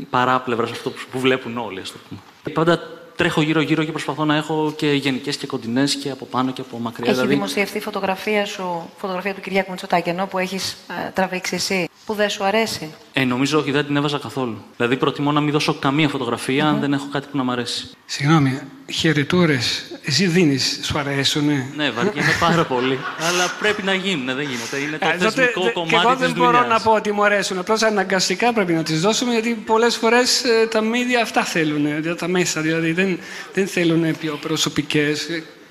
η 0.00 0.06
παράπλευρα 0.10 0.66
σε 0.66 0.72
αυτό 0.72 0.90
που- 0.90 1.02
που 1.12 1.18
βλέπουν 1.20 1.58
όλοι, 1.58 1.80
ας 1.80 1.92
το 1.92 1.98
πούμε. 2.08 2.20
Πάντα 2.54 2.80
τρέχω 3.16 3.42
γύρω-γύρω 3.42 3.84
και 3.84 3.90
προσπαθώ 3.90 4.24
να 4.24 4.36
έχω 4.36 4.72
και 4.76 4.92
γενικές 4.92 5.36
και 5.36 5.46
κοντινές 5.46 5.94
και 5.94 6.10
από 6.10 6.24
πάνω 6.24 6.52
και 6.52 6.60
από 6.60 6.78
μακριά. 6.78 7.04
Έχει 7.06 7.14
δηλαδή, 7.14 7.34
δημοσιευτεί 7.34 7.80
φωτογραφία 7.80 8.46
σου, 8.46 8.90
φωτογραφία 8.96 9.34
του 9.34 9.40
Κυριάκου 9.40 9.70
Μητσοτάκη, 9.70 10.08
ενώ 10.08 10.26
που 10.26 10.38
έχεις 10.38 10.76
τραβήξει 11.14 11.54
εσύ, 11.54 11.88
που 12.06 12.14
δεν 12.14 12.28
σου 12.30 12.44
αρέσει; 12.44 12.94
Ε, 13.12 13.24
νομίζω 13.24 13.58
όχι, 13.58 13.70
δεν 13.70 13.86
την 13.86 13.96
έβαζα 13.96 14.18
καθόλου. 14.18 14.56
Δηλαδή, 14.76 14.96
προτιμώ 14.96 15.32
να 15.32 15.40
μην 15.40 15.52
δώσω 15.52 15.74
καμία 15.74 16.08
φωτογραφία 16.08 16.66
αν 16.66 16.80
δεν 16.80 16.92
έχω 16.92 17.06
κάτι 17.12 17.26
που 17.30 17.36
να 17.36 17.42
μ' 17.44 17.50
αρέσει. 17.50 17.90
Συγγνώμη, 18.04 18.60
χαιρετούρες. 18.92 19.82
Εσύ 20.08 20.26
δίνεις, 20.26 20.78
σου 20.82 20.98
αρέσουνε. 20.98 21.66
Ναι, 21.76 21.90
βαριέμαι 21.90 22.36
πάρα 22.40 22.64
πολύ. 22.64 22.98
Αλλά 23.28 23.52
πρέπει 23.60 23.82
να 23.82 23.94
γίνουν, 23.94 24.26
δεν 24.26 24.40
γίνεται. 24.40 24.76
Είναι 24.76 24.98
το 24.98 25.06
Ε, 25.08 25.10
τότε 25.12 25.30
θεσμικό 25.30 25.62
δε- 25.64 25.70
κομμάτι 25.70 25.94
και 25.94 26.00
εγώ 26.02 26.10
της 26.10 26.20
δεν 26.20 26.32
μπορώ 26.36 26.50
δουλειάς. 26.58 26.68
να 26.68 26.80
πω 26.80 26.92
ότι 26.92 27.12
μου 27.12 27.24
αρέσουν. 27.24 27.58
Απλώς 27.58 27.82
αναγκαστικά 27.82 28.52
πρέπει 28.52 28.72
να 28.72 28.82
τις 28.82 29.00
δώσουμε 29.00 29.32
γιατί 29.32 29.54
πολλές 29.54 29.96
φορές 29.96 30.44
τα 30.70 30.80
μίδια 30.80 31.22
αυτά 31.22 31.44
θέλουν. 31.44 31.82
δηλαδή, 31.84 32.14
Τα 32.14 32.28
μέσα 32.28 32.60
δηλαδή 32.60 32.92
δεν, 32.92 33.18
δεν 33.54 33.66
θέλουν 33.66 34.16
πιο 34.18 34.38
προσωπικές. 34.40 35.26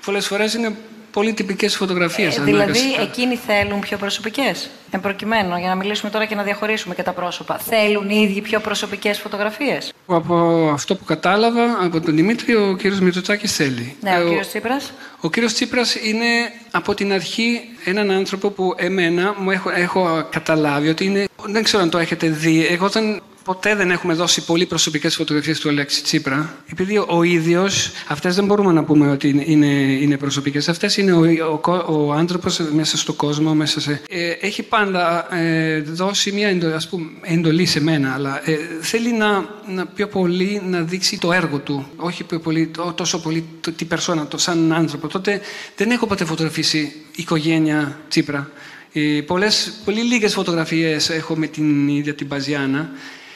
Πολλές 0.06 0.28
φορές 0.28 0.54
είναι 0.54 0.76
πολύ 1.16 1.34
τυπικές 1.34 1.76
φωτογραφίες. 1.76 2.38
Ε, 2.38 2.42
δηλαδή, 2.42 2.80
εκείνοι 3.02 3.36
θέλουν 3.36 3.80
πιο 3.80 3.98
προσωπικές. 3.98 4.70
Εν 4.92 5.00
προκειμένου, 5.02 5.58
για 5.58 5.68
να 5.68 5.76
μιλήσουμε 5.76 6.12
τώρα 6.12 6.26
και 6.26 6.36
να 6.36 6.44
διαχωρίσουμε 6.44 6.96
και 6.96 7.04
τα 7.04 7.12
πρόσωπα. 7.12 7.58
Θέλουν 7.58 8.10
οι 8.10 8.28
ίδιοι 8.30 8.42
πιο 8.42 8.60
προσωπικές 8.60 9.20
φωτογραφίες; 9.20 9.94
Από 10.06 10.36
αυτό 10.74 10.96
που 10.96 11.06
κατάλαβα 11.06 11.64
από 11.82 12.02
τον 12.02 12.16
Δημήτρη, 12.16 12.56
ο 12.56 12.76
κύριος 12.80 13.00
Μητσοτάκης 13.00 13.56
θέλει. 13.56 13.96
Ναι, 14.02 14.10
Ε, 14.10 14.18
ο 14.20 14.28
κύριος 14.28 14.48
Τσίπρας. 14.48 14.94
Ο 15.20 15.30
κύριος 15.30 15.54
Τσίπρας 15.54 15.96
είναι 15.96 16.26
από 16.72 16.94
την 16.94 17.14
αρχή 17.14 17.62
έναν 17.86 18.12
άνθρωπο 18.12 18.50
που 18.50 18.74
εμένα 18.78 19.36
μου 19.38 19.52
έχω, 19.52 19.70
έχω 19.70 20.28
καταλάβει 20.30 20.90
ότι 20.90 21.06
είναι... 21.06 21.26
Δεν 21.46 21.64
ξέρω 21.64 21.84
αν 21.84 21.90
το 21.90 21.98
έχετε 21.98 22.28
δει. 22.28 22.66
Εγώ 22.70 22.88
δεν, 22.90 23.22
ποτέ 23.46 23.76
δεν 23.76 23.92
έχουμε 23.92 24.14
δώσει 24.14 24.46
πολύ 24.46 24.66
προσωπικές 24.66 25.16
φωτογραφίες 25.16 25.60
του 25.60 25.70
Αλέξη 25.70 26.04
Τσίπρα. 26.04 26.56
Επειδή 26.72 26.98
ο, 26.98 27.06
ο 27.10 27.24
ίδιος, 27.24 27.92
αυτές 28.08 28.36
δεν 28.36 28.46
μπορούμε 28.46 28.72
να 28.74 28.84
πούμε 28.84 29.12
ότι 29.12 29.30
είναι, 29.30 29.44
είναι, 29.46 29.66
είναι 29.92 30.18
προσωπικές. 30.18 30.70
Αυτές 30.70 30.98
είναι 30.98 31.12
ο, 31.14 31.52
ο, 31.52 31.58
κο- 31.58 31.86
ο 31.88 32.12
άνθρωπος 32.14 32.60
μέσα 32.60 32.98
στον 32.98 33.16
κόσμο, 33.16 33.54
μέσα 33.54 33.80
σε... 33.82 34.02
Ε, 34.10 34.30
έχει 34.30 34.64
πάντα 34.64 35.36
ε, 35.36 35.82
δώσει 35.82 36.32
μια 36.32 36.48
εντολή, 36.48 36.74
ας 36.74 36.88
πούμε, 36.90 37.10
εντολή 37.22 37.66
σε 37.66 37.82
μένα, 37.82 38.14
αλλά 38.14 38.50
ε, 38.50 38.58
θέλει 38.82 39.14
να, 39.14 39.46
να 39.68 39.86
πιο 39.86 40.08
πολύ 40.08 40.62
να 40.66 40.82
δείξει 40.82 41.20
το 41.20 41.32
έργο 41.32 41.58
του, 41.60 41.88
όχι 41.96 42.24
πιο 42.24 42.40
πολύ, 42.40 42.68
τό- 42.68 42.94
τόσο 42.96 43.20
πολύ 43.22 43.46
το, 43.62 43.72
την 43.72 43.88
περσόνα, 43.88 44.28
το 44.28 44.38
σαν 44.38 44.74
άνθρωπο. 44.74 45.08
Τότε 45.08 45.42
δεν 45.76 45.92
έχω 45.92 46.08
ποτέ 46.08 46.26
φωτογραφίσει 46.26 46.94
οικογένεια 47.16 48.00
Τσίπρα. 48.10 48.50
Ε, 48.94 49.22
πολλές, 49.22 49.74
πολύ 49.86 50.02
λίγες 50.02 50.34
φωτογραφίες 50.34 51.10
έχω 51.10 51.36
με 51.36 51.48
την 51.48 51.88
ίδια 51.88 52.14
την 52.14 52.28
Παζιάνα. 52.28 52.90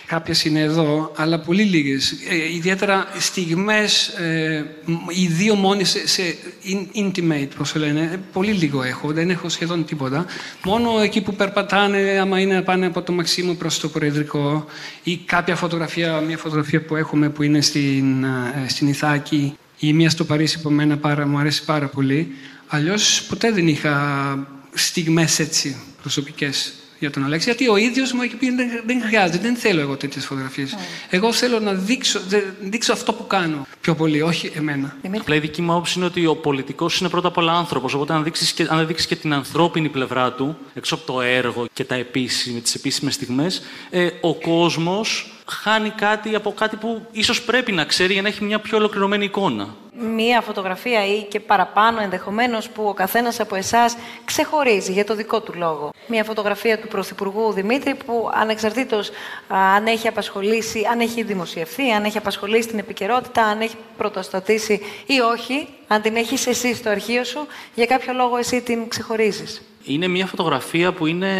Κάποιες 0.09 0.45
είναι 0.45 0.59
εδώ, 0.59 1.11
αλλά 1.15 1.39
πολύ 1.39 1.63
λίγες. 1.63 2.11
Ε, 2.11 2.53
ιδιαίτερα 2.55 3.07
στιγμές, 3.19 4.07
ε, 4.07 4.65
μ- 4.85 5.11
οι 5.11 5.27
δύο 5.27 5.55
μόνοι 5.55 5.83
σε, 5.83 6.07
σε 6.07 6.35
in- 6.65 6.97
intimate, 7.05 7.47
πώς 7.57 7.71
το 7.71 7.79
λένε, 7.79 8.01
ε, 8.13 8.19
πολύ 8.33 8.51
λίγο 8.51 8.83
έχω, 8.83 9.11
δεν 9.11 9.29
έχω 9.29 9.49
σχεδόν 9.49 9.85
τίποτα. 9.85 10.25
Μόνο 10.63 10.99
εκεί 10.99 11.21
που 11.21 11.33
περπατάνε, 11.35 12.19
άμα 12.21 12.39
είναι 12.39 12.53
να 12.53 12.63
πάνε 12.63 12.85
από 12.85 13.01
το 13.01 13.11
Μαξίμου 13.11 13.55
προς 13.55 13.79
το 13.79 13.89
Προεδρικό 13.89 14.65
ή 15.03 15.17
κάποια 15.17 15.55
φωτογραφία, 15.55 16.19
μια 16.19 16.37
φωτογραφία 16.37 16.81
που 16.81 16.95
έχουμε 16.95 17.29
που 17.29 17.43
είναι 17.43 17.61
στην, 17.61 18.23
ε, 18.23 18.65
στην 18.67 18.87
Ιθάκη 18.87 19.57
ή 19.79 19.93
μια 19.93 20.09
στο 20.09 20.25
Παρίσι 20.25 20.61
που 20.61 20.69
εμένα 20.69 20.97
πάρα, 20.97 21.27
μου 21.27 21.37
αρέσει 21.37 21.65
πάρα 21.65 21.87
πολύ. 21.87 22.31
Αλλιώς 22.67 23.23
ποτέ 23.29 23.51
δεν 23.51 23.67
είχα 23.67 24.47
στιγμές 24.73 25.39
έτσι 25.39 25.75
προσωπικές 26.01 26.73
για 26.99 27.11
τον 27.11 27.23
Αλέξη, 27.25 27.45
γιατί 27.45 27.69
ο 27.69 27.77
ίδιος 27.77 28.11
μου 28.11 28.21
έχει 28.21 28.35
πει 28.35 28.49
δεν, 28.55 28.67
δεν 28.85 29.01
χρειάζεται, 29.01 29.37
δεν 29.37 29.55
θέλω 29.55 29.81
εγώ 29.81 29.95
τέτοιες 29.95 30.25
φωτογραφίες. 30.25 30.75
Εγώ 31.09 31.33
θέλω 31.33 31.59
να 31.59 31.73
δείξω, 31.73 32.19
δε- 32.27 32.41
δείξω 32.61 32.93
αυτό 32.93 33.13
που 33.13 33.27
κάνω 33.27 33.67
πιο 33.81 33.95
πολύ, 33.95 34.21
όχι 34.21 34.51
εμένα. 34.55 34.95
Απλά 35.19 35.35
η 35.35 35.39
δική 35.39 35.61
μου 35.61 35.71
άποψη 35.71 35.93
είναι 35.97 36.07
ότι 36.07 36.25
ο 36.25 36.35
πολιτικός 36.35 36.99
είναι 36.99 37.09
πρώτα 37.09 37.27
απ' 37.27 37.37
όλα 37.37 37.53
άνθρωπος. 37.53 37.93
Οπότε, 37.93 38.13
αν, 38.13 38.23
δείξεις 38.23 38.51
και, 38.51 38.65
αν 38.69 38.77
δεν 38.77 38.87
δείξεις 38.87 39.07
και 39.07 39.15
την 39.15 39.33
ανθρώπινη 39.33 39.89
πλευρά 39.89 40.33
του, 40.33 40.57
έξω 40.73 40.95
από 40.95 41.13
το 41.13 41.21
έργο 41.21 41.67
και 41.73 41.83
τα 41.83 41.95
επίσημε, 41.95 42.59
τις 42.59 42.75
επίσημες 42.75 43.13
στιγμές, 43.13 43.61
ε, 43.89 44.07
ο 44.21 44.33
κόσμος 44.35 45.33
χάνει 45.51 45.89
κάτι 45.89 46.35
από 46.35 46.51
κάτι 46.53 46.75
που 46.75 47.05
ίσως 47.11 47.41
πρέπει 47.41 47.71
να 47.71 47.85
ξέρει 47.85 48.13
για 48.13 48.21
να 48.21 48.27
έχει 48.27 48.43
μια 48.43 48.59
πιο 48.59 48.77
ολοκληρωμένη 48.77 49.25
εικόνα. 49.25 49.67
Μία 50.15 50.41
φωτογραφία 50.41 51.05
ή 51.05 51.23
και 51.23 51.39
παραπάνω 51.39 52.01
ενδεχομένως 52.01 52.69
που 52.69 52.83
ο 52.83 52.93
καθένας 52.93 53.39
από 53.39 53.55
εσάς 53.55 53.97
ξεχωρίζει 54.25 54.91
για 54.91 55.05
το 55.05 55.15
δικό 55.15 55.41
του 55.41 55.53
λόγο. 55.55 55.91
Μία 56.07 56.23
φωτογραφία 56.23 56.79
του 56.79 56.87
Πρωθυπουργού 56.87 57.51
Δημήτρη 57.51 57.95
που 57.95 58.29
ανεξαρτήτως 58.33 59.09
α, 59.47 59.75
αν 59.75 59.85
έχει 59.85 60.07
απασχολήσει, 60.07 60.87
αν 60.91 60.99
έχει 60.99 61.23
δημοσιευθεί, 61.23 61.91
αν 61.91 62.03
έχει 62.03 62.17
απασχολήσει 62.17 62.67
την 62.67 62.79
επικαιρότητα, 62.79 63.43
αν 63.43 63.61
έχει 63.61 63.75
πρωτοστατήσει 63.97 64.81
ή 65.05 65.19
όχι, 65.19 65.67
αν 65.91 66.01
την 66.01 66.15
έχεις 66.15 66.47
εσύ 66.47 66.75
στο 66.75 66.89
αρχείο 66.89 67.23
σου, 67.23 67.47
για 67.75 67.85
κάποιο 67.85 68.13
λόγο 68.13 68.37
εσύ 68.37 68.61
την 68.61 68.87
ξεχωρίζεις. 68.87 69.61
Είναι 69.83 70.07
μια 70.07 70.25
φωτογραφία 70.25 70.91
που 70.93 71.05
είναι 71.05 71.31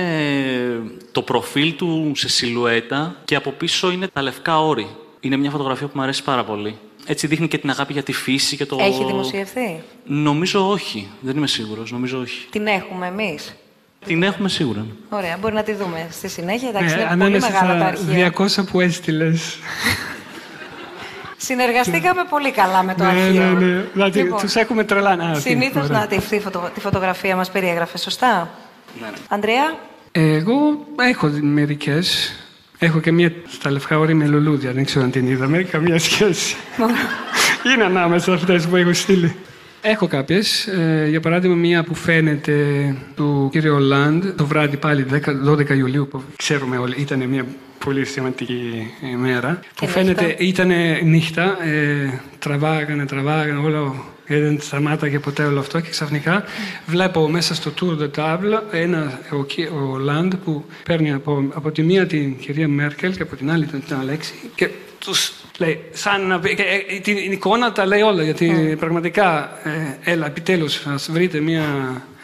το 1.12 1.22
προφίλ 1.22 1.76
του 1.76 2.12
σε 2.16 2.30
σιλουέτα 2.30 3.16
και 3.26 3.36
από 3.36 3.52
πίσω 3.52 3.92
είναι 3.92 4.08
τα 4.08 4.22
λευκά 4.22 4.62
όρη. 4.66 4.88
Είναι 5.20 5.38
μια 5.38 5.50
φωτογραφία 5.52 5.88
που 5.88 5.94
μου 5.96 6.02
αρέσει 6.02 6.24
πάρα 6.24 6.44
πολύ. 6.44 6.78
Έτσι 7.06 7.28
δείχνει 7.28 7.48
και 7.48 7.58
την 7.58 7.70
αγάπη 7.70 7.94
για 7.94 8.04
τη 8.04 8.14
φύση 8.14 8.56
και 8.58 8.66
το. 8.66 8.78
Έχει 8.80 9.06
δημοσιευθεί; 9.06 9.84
Νομίζω 10.06 10.70
όχι. 10.70 11.08
Δεν 11.22 11.38
είμαι 11.38 11.48
σίγουρος. 11.48 11.92
Νομίζω 11.92 12.20
όχι. 12.20 12.48
Την 12.50 12.68
έχουμε 12.68 13.08
εμείς; 13.08 13.56
Την 14.06 14.24
έχουμε 14.24 14.50
σίγουρα. 14.50 14.86
Ωραία, 15.10 15.38
μπορεί 15.42 15.54
να 15.54 15.64
τη 15.64 15.74
δούμε 15.74 16.08
στη 16.12 16.28
συνέχεια. 16.28 16.70
Εντάξει, 16.70 16.96
Ε, 16.96 16.98
είναι 16.98 17.08
πολύ 17.10 17.12
ανάμεσα 17.24 17.52
μεγάλα 17.52 17.80
τα 17.92 17.96
στα 17.96 18.12
αρχεία. 18.12 18.34
200 18.64 18.64
που 18.72 18.80
έστειλες. 18.80 19.58
Συνεργαστήκαμε 21.42 22.22
πολύ 22.30 22.52
καλά 22.52 22.84
με 22.84 22.94
το 22.98 23.04
ναι, 23.04 23.10
αρχείο. 23.10 23.42
ναι, 23.44 23.66
ναι. 23.66 23.84
Δηλαδή, 23.94 24.20
Λοιπόν, 24.22 24.40
τους 24.40 24.56
έχουμε 24.56 24.84
τρελάνει. 24.84 25.24
Α, 25.24 25.32
τι 25.32 25.40
Συνήθως 25.42 25.84
ωραία. 25.86 26.00
να 26.00 26.08
τη, 26.08 26.16
αυτή 26.16 26.36
η 26.36 26.40
φωτο- 26.40 26.70
τη 26.74 26.80
φωτογραφία 26.80 27.36
μας 27.36 27.52
περιέγραφε, 27.52 27.98
σωστά; 27.98 28.50
Ναι, 29.02 29.08
ναι. 29.08 29.18
Ανδρέα, 29.28 29.76
Εγώ 30.12 30.56
έχω 31.00 31.28
μερικές. 31.42 32.34
Έχω 32.78 33.00
και 33.00 33.12
μία 33.12 33.32
στα 33.50 33.72
λευκά 33.72 34.00
όρη 34.00 34.14
με 34.14 34.26
λουλούδια. 34.26 34.72
Δεν 34.72 34.86
ξέρω 34.86 35.04
αν 35.06 35.12
την 35.12 35.28
είδαμε. 35.28 35.64
Καμία 35.64 36.00
σχέση. 36.00 36.56
Είναι 37.74 37.84
ανάμεσα 37.84 38.34
αυτές 38.34 38.68
που 38.68 38.76
έχω 38.76 38.94
στείλει. 38.94 39.36
Έχω 39.82 40.08
κάποιες. 40.08 40.70
για 41.10 41.20
παράδειγμα, 41.20 41.56
μία 41.56 41.84
που 41.84 41.96
φαίνεται 41.96 42.56
του 43.16 43.50
κύριου 43.52 43.74
Ολάντ 43.76 44.26
το 44.26 44.46
βράδυ 44.46 44.78
πάλι 44.78 45.06
10, 45.12 45.18
12 45.52 45.70
Ιουλίου, 45.76 46.08
που 46.12 46.24
ξέρουμε 46.36 46.78
όλοι, 46.78 46.96
ήταν 46.98 47.24
μια 47.28 47.46
πολύ 47.86 48.06
σημαντική 48.06 48.92
ημέρα. 49.12 49.60
που 49.76 49.86
νύχτα; 49.86 50.00
φαίνεται, 50.00 50.36
ήταν 50.40 50.72
νύχτα, 51.04 51.64
ε, 51.64 52.20
τραβάγανε, 52.40 53.06
τραβάγανε, 53.06 53.60
όλο, 53.60 54.06
ε, 54.26 54.40
δεν 54.40 54.62
σταμάταγε 54.62 55.20
ποτέ 55.20 55.44
όλο 55.44 55.60
αυτό 55.60 55.80
και 55.80 55.90
ξαφνικά 55.90 56.44
βλέπω 56.86 57.30
μέσα 57.30 57.56
στο 57.56 57.72
Tour 57.82 58.02
de 58.02 58.10
Table 58.16 58.62
ένα, 58.72 59.20
ο, 59.32 59.44
Κι- 59.46 59.70
ο 59.72 59.98
Λάντ 59.98 60.34
που 60.34 60.66
παίρνει 60.84 61.14
από, 61.14 61.44
από 61.54 61.72
τη 61.72 61.82
μία 61.84 62.06
την 62.08 62.38
κυρία 62.38 62.68
Μέρκελ 62.68 63.16
και 63.16 63.22
από 63.22 63.36
την 63.36 63.52
άλλη 63.52 63.66
τον, 63.66 63.84
τον 63.88 64.00
Αλέξη 64.00 64.34
και 64.56 64.70
τους 65.00 65.34
λέει, 65.58 65.82
σαν 65.92 66.28
να 66.28 66.40
πει, 66.40 66.56
και, 66.56 66.64
ε, 66.90 67.00
την 67.00 67.32
εικόνα 67.32 67.72
τα 67.72 67.86
λέει 67.86 68.02
όλα 68.02 68.24
γιατί 68.24 68.76
πραγματικά, 68.80 69.52
ε, 70.04 70.12
έλα 70.12 70.26
επιτέλους 70.26 70.86
ας 70.86 71.10
βρείτε 71.12 71.40
μία 71.40 71.64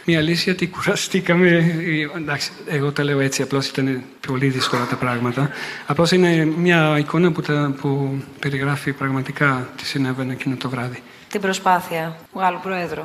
μια 0.05 0.21
λύση 0.21 0.43
γιατί 0.43 0.67
κουραστήκαμε. 0.67 1.47
Ε, 1.47 2.17
Εντάξει, 2.17 2.51
εγώ 2.65 2.91
τα 2.91 3.03
λέω 3.03 3.19
έτσι, 3.19 3.41
απλώς 3.41 3.67
ήταν 3.67 4.03
πολύ 4.27 4.47
δύσκολα 4.47 4.85
τα 4.85 4.95
πράγματα. 4.95 5.49
Απλώς 5.85 6.11
είναι 6.11 6.45
μια 6.45 6.97
εικόνα 6.97 7.31
που, 7.31 7.41
τα, 7.41 7.75
που 7.81 8.21
περιγράφει 8.39 8.93
πραγματικά 8.93 9.69
τι 9.77 9.85
συνέβαινε 9.85 10.33
εκείνο 10.33 10.55
το 10.55 10.69
βράδυ. 10.69 11.01
την 11.29 11.41
προσπάθεια 11.41 12.17
του 12.31 12.39
Γάλλου 12.39 12.59
Προέδρου. 12.63 13.03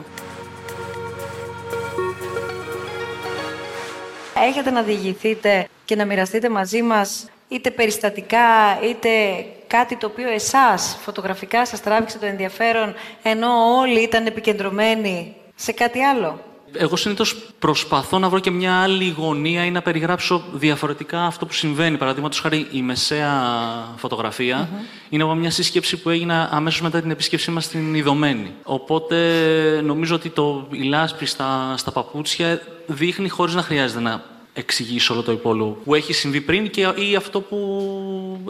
Έχετε 4.49 4.71
να 4.71 4.83
διηγηθείτε 4.83 5.69
και 5.85 5.97
να 5.97 6.05
μοιραστείτε 6.05 6.49
μαζί 6.49 6.83
μας 6.83 7.29
είτε 7.49 7.71
περιστατικά, 7.71 8.79
είτε 8.91 9.09
κάτι 9.67 9.97
το 9.97 10.07
οποίο 10.07 10.29
εσάς 10.29 10.99
φωτογραφικά 11.03 11.67
σας 11.67 11.81
τράβηξε 11.81 12.19
το 12.19 12.27
ενδιαφέρον, 12.27 12.95
ενώ 13.23 13.77
όλοι 13.79 14.03
ήταν 14.03 14.27
επικεντρωμένοι 14.27 15.35
σε 15.55 15.73
κάτι 15.73 16.03
άλλο; 16.03 16.50
Εγώ 16.73 16.97
συνήθως 16.97 17.37
προσπαθώ 17.59 18.19
να 18.19 18.29
βρω 18.29 18.39
και 18.39 18.51
μια 18.51 18.83
άλλη 18.83 19.15
γωνία 19.19 19.65
ή 19.65 19.71
να 19.71 19.83
περιγράψω 19.83 20.43
διαφορετικά 20.53 21.25
αυτό 21.25 21.47
που 21.47 21.53
συμβαίνει. 21.53 21.97
Παραδείγματος 21.97 22.41
χάρη, 22.41 22.67
η 22.71 22.83
μεσαία 22.83 23.33
φωτογραφία 23.97 24.69
είναι 25.09 25.23
από 25.23 25.35
μια 25.35 25.51
σύσκεψη 25.51 25.97
που 25.97 26.11
έγινε 26.11 26.49
αμέσως 26.51 26.81
μετά 26.81 27.01
την 27.01 27.11
επίσκεψή 27.11 27.51
μας 27.51 27.65
στην 27.65 27.95
Ιδωμένη. 27.95 28.55
Οπότε 28.63 29.17
νομίζω 29.85 30.15
ότι 30.15 30.29
το, 30.29 30.67
η 30.71 30.83
λάσπη 30.83 31.27
στα, 31.27 31.75
στα 31.77 31.93
παπούτσια 31.93 32.63
δείχνει 32.87 33.29
χωρίς 33.29 33.55
να 33.55 33.63
χρειάζεται 33.63 34.01
να 34.01 34.23
εξηγήσει 34.53 35.13
όλο 35.13 35.23
το 35.23 35.33
υπόλοιπο 35.33 35.79
που 35.85 35.95
έχει 35.95 36.13
συμβεί 36.13 36.41
πριν 36.41 36.71
και, 36.71 36.81
ή 36.81 37.17
αυτό 37.17 37.41
που 37.41 37.59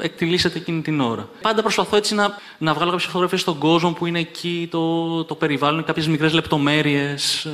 εκτιλήσεται 0.00 0.58
εκείνη 0.58 0.80
την 0.80 1.00
ώρα. 1.00 1.28
Πάντα 1.42 1.62
προσπαθώ 1.62 1.96
έτσι 1.96 2.14
να, 2.14 2.38
να 2.58 2.74
βγάλω 2.74 2.90
κάποιες 2.90 3.06
φωτογραφίες 3.06 3.40
στον 3.40 3.58
κόσμο 3.58 3.92
που 3.92 4.06
είναι 4.06 4.18
εκεί, 4.18 4.68
το, 4.70 5.24
το 5.24 5.34
περιβάλλον, 5.34 5.84
κάποιες 5.84 6.08
μικρές 6.08 6.32
λεπτομέρειες. 6.32 7.44
Ε. 7.44 7.50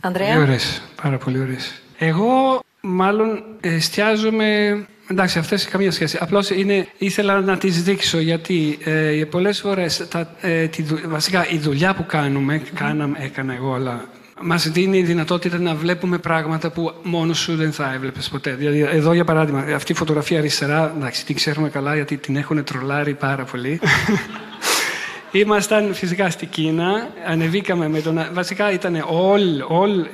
Ανδρέα; 0.00 0.32
Πολύ 0.32 0.42
ωραίες, 0.42 0.82
πάρα 1.02 1.18
πολύ 1.18 1.40
ωραίες. 1.40 1.72
Εγώ 1.98 2.60
μάλλον 2.80 3.42
εστιάζομαι 3.60 4.86
Εντάξει, 5.12 5.38
αυτές 5.38 5.64
καμία 5.64 5.90
σχέση. 5.90 6.18
Απλώς 6.20 6.50
ήθελα 6.98 7.40
να 7.40 7.58
τις 7.58 7.82
δείξω 7.82 8.18
γιατί 8.18 8.78
ε, 8.84 9.24
πολλές 9.30 9.60
φορές 9.60 10.08
ε, 10.40 10.68
βασικά 11.06 11.48
η 11.48 11.58
δουλειά 11.58 11.94
που 11.94 12.06
κάνουμε, 12.06 12.62
κάναμε, 12.74 13.18
έκανα 13.20 13.54
εγώ, 13.54 13.74
αλλά 13.74 14.04
μας 14.42 14.68
δίνει 14.68 14.98
η 14.98 15.02
δυνατότητα 15.02 15.58
να 15.58 15.74
βλέπουμε 15.74 16.18
πράγματα 16.18 16.70
που 16.70 16.92
μόνος 17.02 17.38
σου 17.38 17.56
δεν 17.56 17.72
θα 17.72 17.92
έβλεπες 17.92 18.28
ποτέ. 18.28 18.54
Δηλαδή, 18.54 18.80
εδώ 18.80 19.12
για 19.12 19.24
παράδειγμα, 19.24 19.60
αυτή 19.60 19.92
η 19.92 19.94
φωτογραφία 19.94 20.38
αριστερά, 20.38 20.92
εντάξει, 20.96 21.24
την 21.26 21.34
ξέρουμε 21.34 21.68
καλά 21.68 21.94
γιατί 21.94 22.16
την 22.16 22.36
έχουν 22.36 22.64
τρολάρει 22.64 23.14
πάρα 23.14 23.44
πολύ. 23.44 23.80
Ήμασταν 25.34 25.94
φυσικά 25.94 26.30
στην 26.30 26.48
Κίνα, 26.48 27.08
ανεβήκαμε 27.26 27.88
με 27.88 28.00
τον... 28.00 28.26
Βασικά 28.32 28.72
ήταν 28.72 29.04
όλ, 29.08 29.42
όλ, 29.68 30.06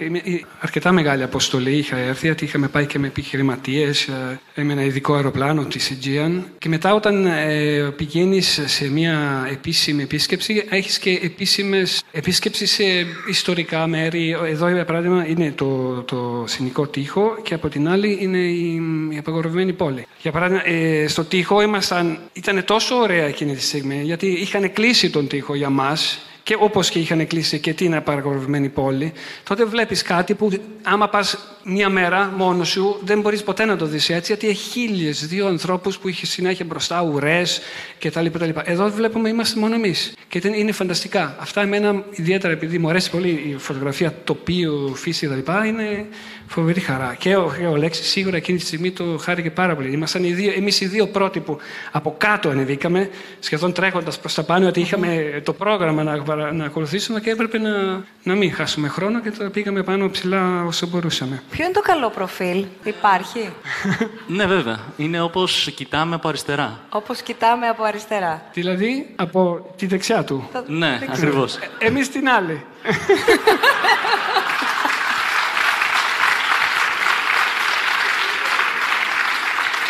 αρκετά 0.61 0.93
μεγάλη 0.93 1.23
αποστολή 1.23 1.77
είχα 1.77 1.97
έρθει, 1.97 2.27
γιατί 2.27 2.45
είχαμε 2.45 2.69
πάει 2.69 2.87
και 2.87 2.99
με 2.99 3.07
επιχειρηματίες 3.07 4.09
ε, 4.55 4.63
με 4.63 4.73
ένα 4.73 4.83
ειδικό 4.83 5.15
αεροπλάνο 5.15 5.65
της 5.65 5.93
Aegean. 5.93 6.43
Και 6.59 6.69
μετά 6.69 6.95
όταν 6.95 7.27
ε, 7.27 7.93
πηγαίνεις 7.97 8.61
σε 8.67 8.91
μια 8.91 9.47
επίσημη 9.51 10.03
επίσκεψη, 10.03 10.67
έχεις 10.69 10.99
και 10.99 11.21
επίσημες 11.23 12.03
επίσκεψη 12.13 12.67
σε 12.67 12.85
ιστορικά 13.29 13.87
μέρη. 13.87 14.37
Εδώ, 14.47 14.69
για 14.69 14.85
παράδειγμα, 14.85 15.27
είναι 15.27 15.53
το, 15.57 16.03
το 16.03 16.45
Συνικό 16.47 16.87
Τείχο 16.87 17.39
και 17.43 17.55
από 17.55 17.69
την 17.69 17.89
άλλη 17.89 18.19
είναι 18.21 18.39
η, 18.39 18.81
η 19.11 19.19
απαγορευμένη 19.19 19.73
πόλη. 19.73 20.07
Για 20.23 20.33
παράδειγμα, 20.33 20.69
ε, 20.69 21.07
στο 21.09 21.25
Τείχο 21.25 21.63
ήμασταν, 21.63 22.19
ήταν 22.33 22.65
τόσο 22.65 22.95
ωραία 22.95 23.25
εκείνη 23.25 23.55
τη 23.55 23.63
στιγμή, 23.63 24.01
γιατί 24.03 24.27
είχαν 24.27 24.73
κλείσει 24.73 25.08
τον 25.11 25.29
τοίχο 25.29 25.55
για 25.55 25.71
μας 25.71 26.19
και 26.49 26.57
όπως 26.59 26.91
και 26.91 26.99
είχαν 26.99 27.27
κλείσει 27.27 27.59
και 27.59 27.73
την 27.73 27.95
απαγορευμένη 27.95 28.69
πόλη, 28.69 29.13
τότε 29.45 29.65
βλέπεις 29.65 30.03
κάτι 30.03 30.35
που 30.35 30.51
άμα 30.83 31.09
πας 31.09 31.39
μία 31.65 31.89
μέρα 31.89 32.33
μόνος 32.37 32.69
σου 32.69 33.01
δεν 33.05 33.21
μπορείς 33.21 33.43
ποτέ 33.43 33.65
να 33.65 33.77
το 33.77 33.87
δεις 33.87 34.11
έτσι, 34.11 34.33
γιατί 34.33 34.49
έχει 34.49 34.71
χίλιες 34.71 35.27
δύο 35.27 35.47
ανθρώπους 35.47 35.99
που 35.99 36.09
είχε 36.09 36.27
συνέχεια 36.27 36.65
μπροστά, 36.65 37.03
ουρές 37.03 37.61
κτλ. 37.99 38.27
Εδώ 38.65 38.91
βλέπουμε 38.91 39.29
είμαστε 39.29 39.61
μόνο 39.61 39.75
εμείς 39.75 40.15
και 40.29 40.41
είναι 40.45 40.73
φανταστικά. 40.73 41.37
Αυτά 41.41 41.61
εμένα 41.61 42.05
ιδιαίτερα 42.11 42.53
επειδή 42.53 42.79
μου 42.79 42.89
αρέσει 42.89 43.11
πολύ 43.11 43.29
η 43.29 43.57
φωτογραφία 43.59 44.15
τοπίου, 44.25 44.95
φύση 44.95 45.27
κτλ. 45.27 45.67
είναι 45.67 46.07
φοβερή 46.47 46.81
χαρά. 46.81 47.17
Και 47.19 47.37
ο, 47.37 47.55
και 47.59 47.67
ο 47.67 47.77
Λέξη 47.77 48.05
σίγουρα 48.05 48.37
εκείνη 48.37 48.59
τη 48.59 48.65
στιγμή 48.65 48.91
το 48.91 49.19
χάρηκε 49.21 49.51
πάρα 49.51 49.75
πολύ. 49.75 49.93
Ήμασταν 49.93 50.25
οι 50.25 50.33
δύο, 50.33 50.53
εμείς 50.57 50.81
οι 50.81 50.87
δύο 50.87 51.07
πρώτοι 51.07 51.41
που 51.41 51.59
από 51.93 52.15
κάτω 52.19 52.49
ανεβήκαμε, 52.49 53.11
σχεδόν 53.39 53.73
τρέχοντας 53.73 54.19
προς 54.19 54.35
τα 54.35 54.43
πάνω, 54.43 54.67
ότι 54.67 54.81
είχαμε 54.81 55.41
το 55.45 55.53
πρόγραμμα 55.53 56.03
να, 56.03 56.13
να 56.53 56.65
ακολουθήσουμε 56.65 57.21
και 57.21 57.31
έπρεπε 57.31 57.59
να, 57.59 58.05
να 58.23 58.35
μην 58.35 58.53
χάσουμε 58.53 58.89
χρόνο 58.89 59.21
και 59.21 59.31
το 59.31 59.51
πήγαμε 59.51 59.83
πάνω 59.83 60.11
ψηλά 60.11 60.65
όσο 60.65 60.87
μπορούσαμε. 60.87 61.43
Ποιο 61.51 61.65
είναι 61.65 61.73
το 61.75 61.81
καλό 61.81 62.11
προφίλ, 62.11 62.65
υπάρχει; 62.85 63.53
ναι 64.37 64.47
βέβαια, 64.47 64.79
είναι 64.97 65.21
όπως 65.21 65.73
κοιτάμε 65.75 66.15
από 66.15 66.29
αριστερά. 66.29 66.81
Όπως 66.89 67.23
κοιτάμε 67.23 67.67
από 67.67 67.83
αριστερά. 67.83 68.43
Δηλαδή 68.53 69.13
από 69.17 69.73
τη 69.77 69.87
δεξιά 69.87 70.25
του. 70.25 70.49
ναι, 70.67 70.99
ακριβώς. 71.09 71.57
Ε, 71.57 71.87
εμείς 71.87 72.11
την 72.11 72.29
άλλη. 72.29 72.65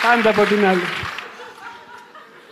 Πάντα 0.02 0.30
από 0.30 0.44
την 0.44 0.66
άλλη. 0.66 0.82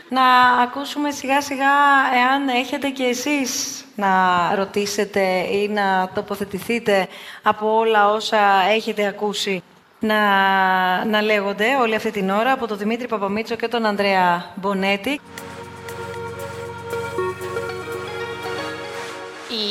Να 0.08 0.22
ακούσουμε 0.62 1.10
σιγά 1.10 1.40
σιγά 1.40 1.74
εάν 2.14 2.48
έχετε 2.48 2.88
και 2.88 3.04
εσείς 3.04 3.84
να 3.94 4.08
ρωτήσετε 4.54 5.20
ή 5.52 5.68
να 5.68 6.10
τοποθετηθείτε 6.14 7.08
από 7.42 7.76
όλα 7.76 8.10
όσα 8.10 8.38
έχετε 8.74 9.06
ακούσει 9.06 9.62
να, 10.00 11.04
να 11.04 11.22
λέγονται 11.22 11.76
όλη 11.80 11.94
αυτή 11.94 12.10
την 12.10 12.30
ώρα 12.30 12.52
από 12.52 12.66
τον 12.66 12.78
Δημήτρη 12.78 13.08
Παπαμίτσο 13.08 13.56
και 13.56 13.68
τον 13.68 13.86
Ανδρέα 13.86 14.52
Μπονέτη. 14.54 15.20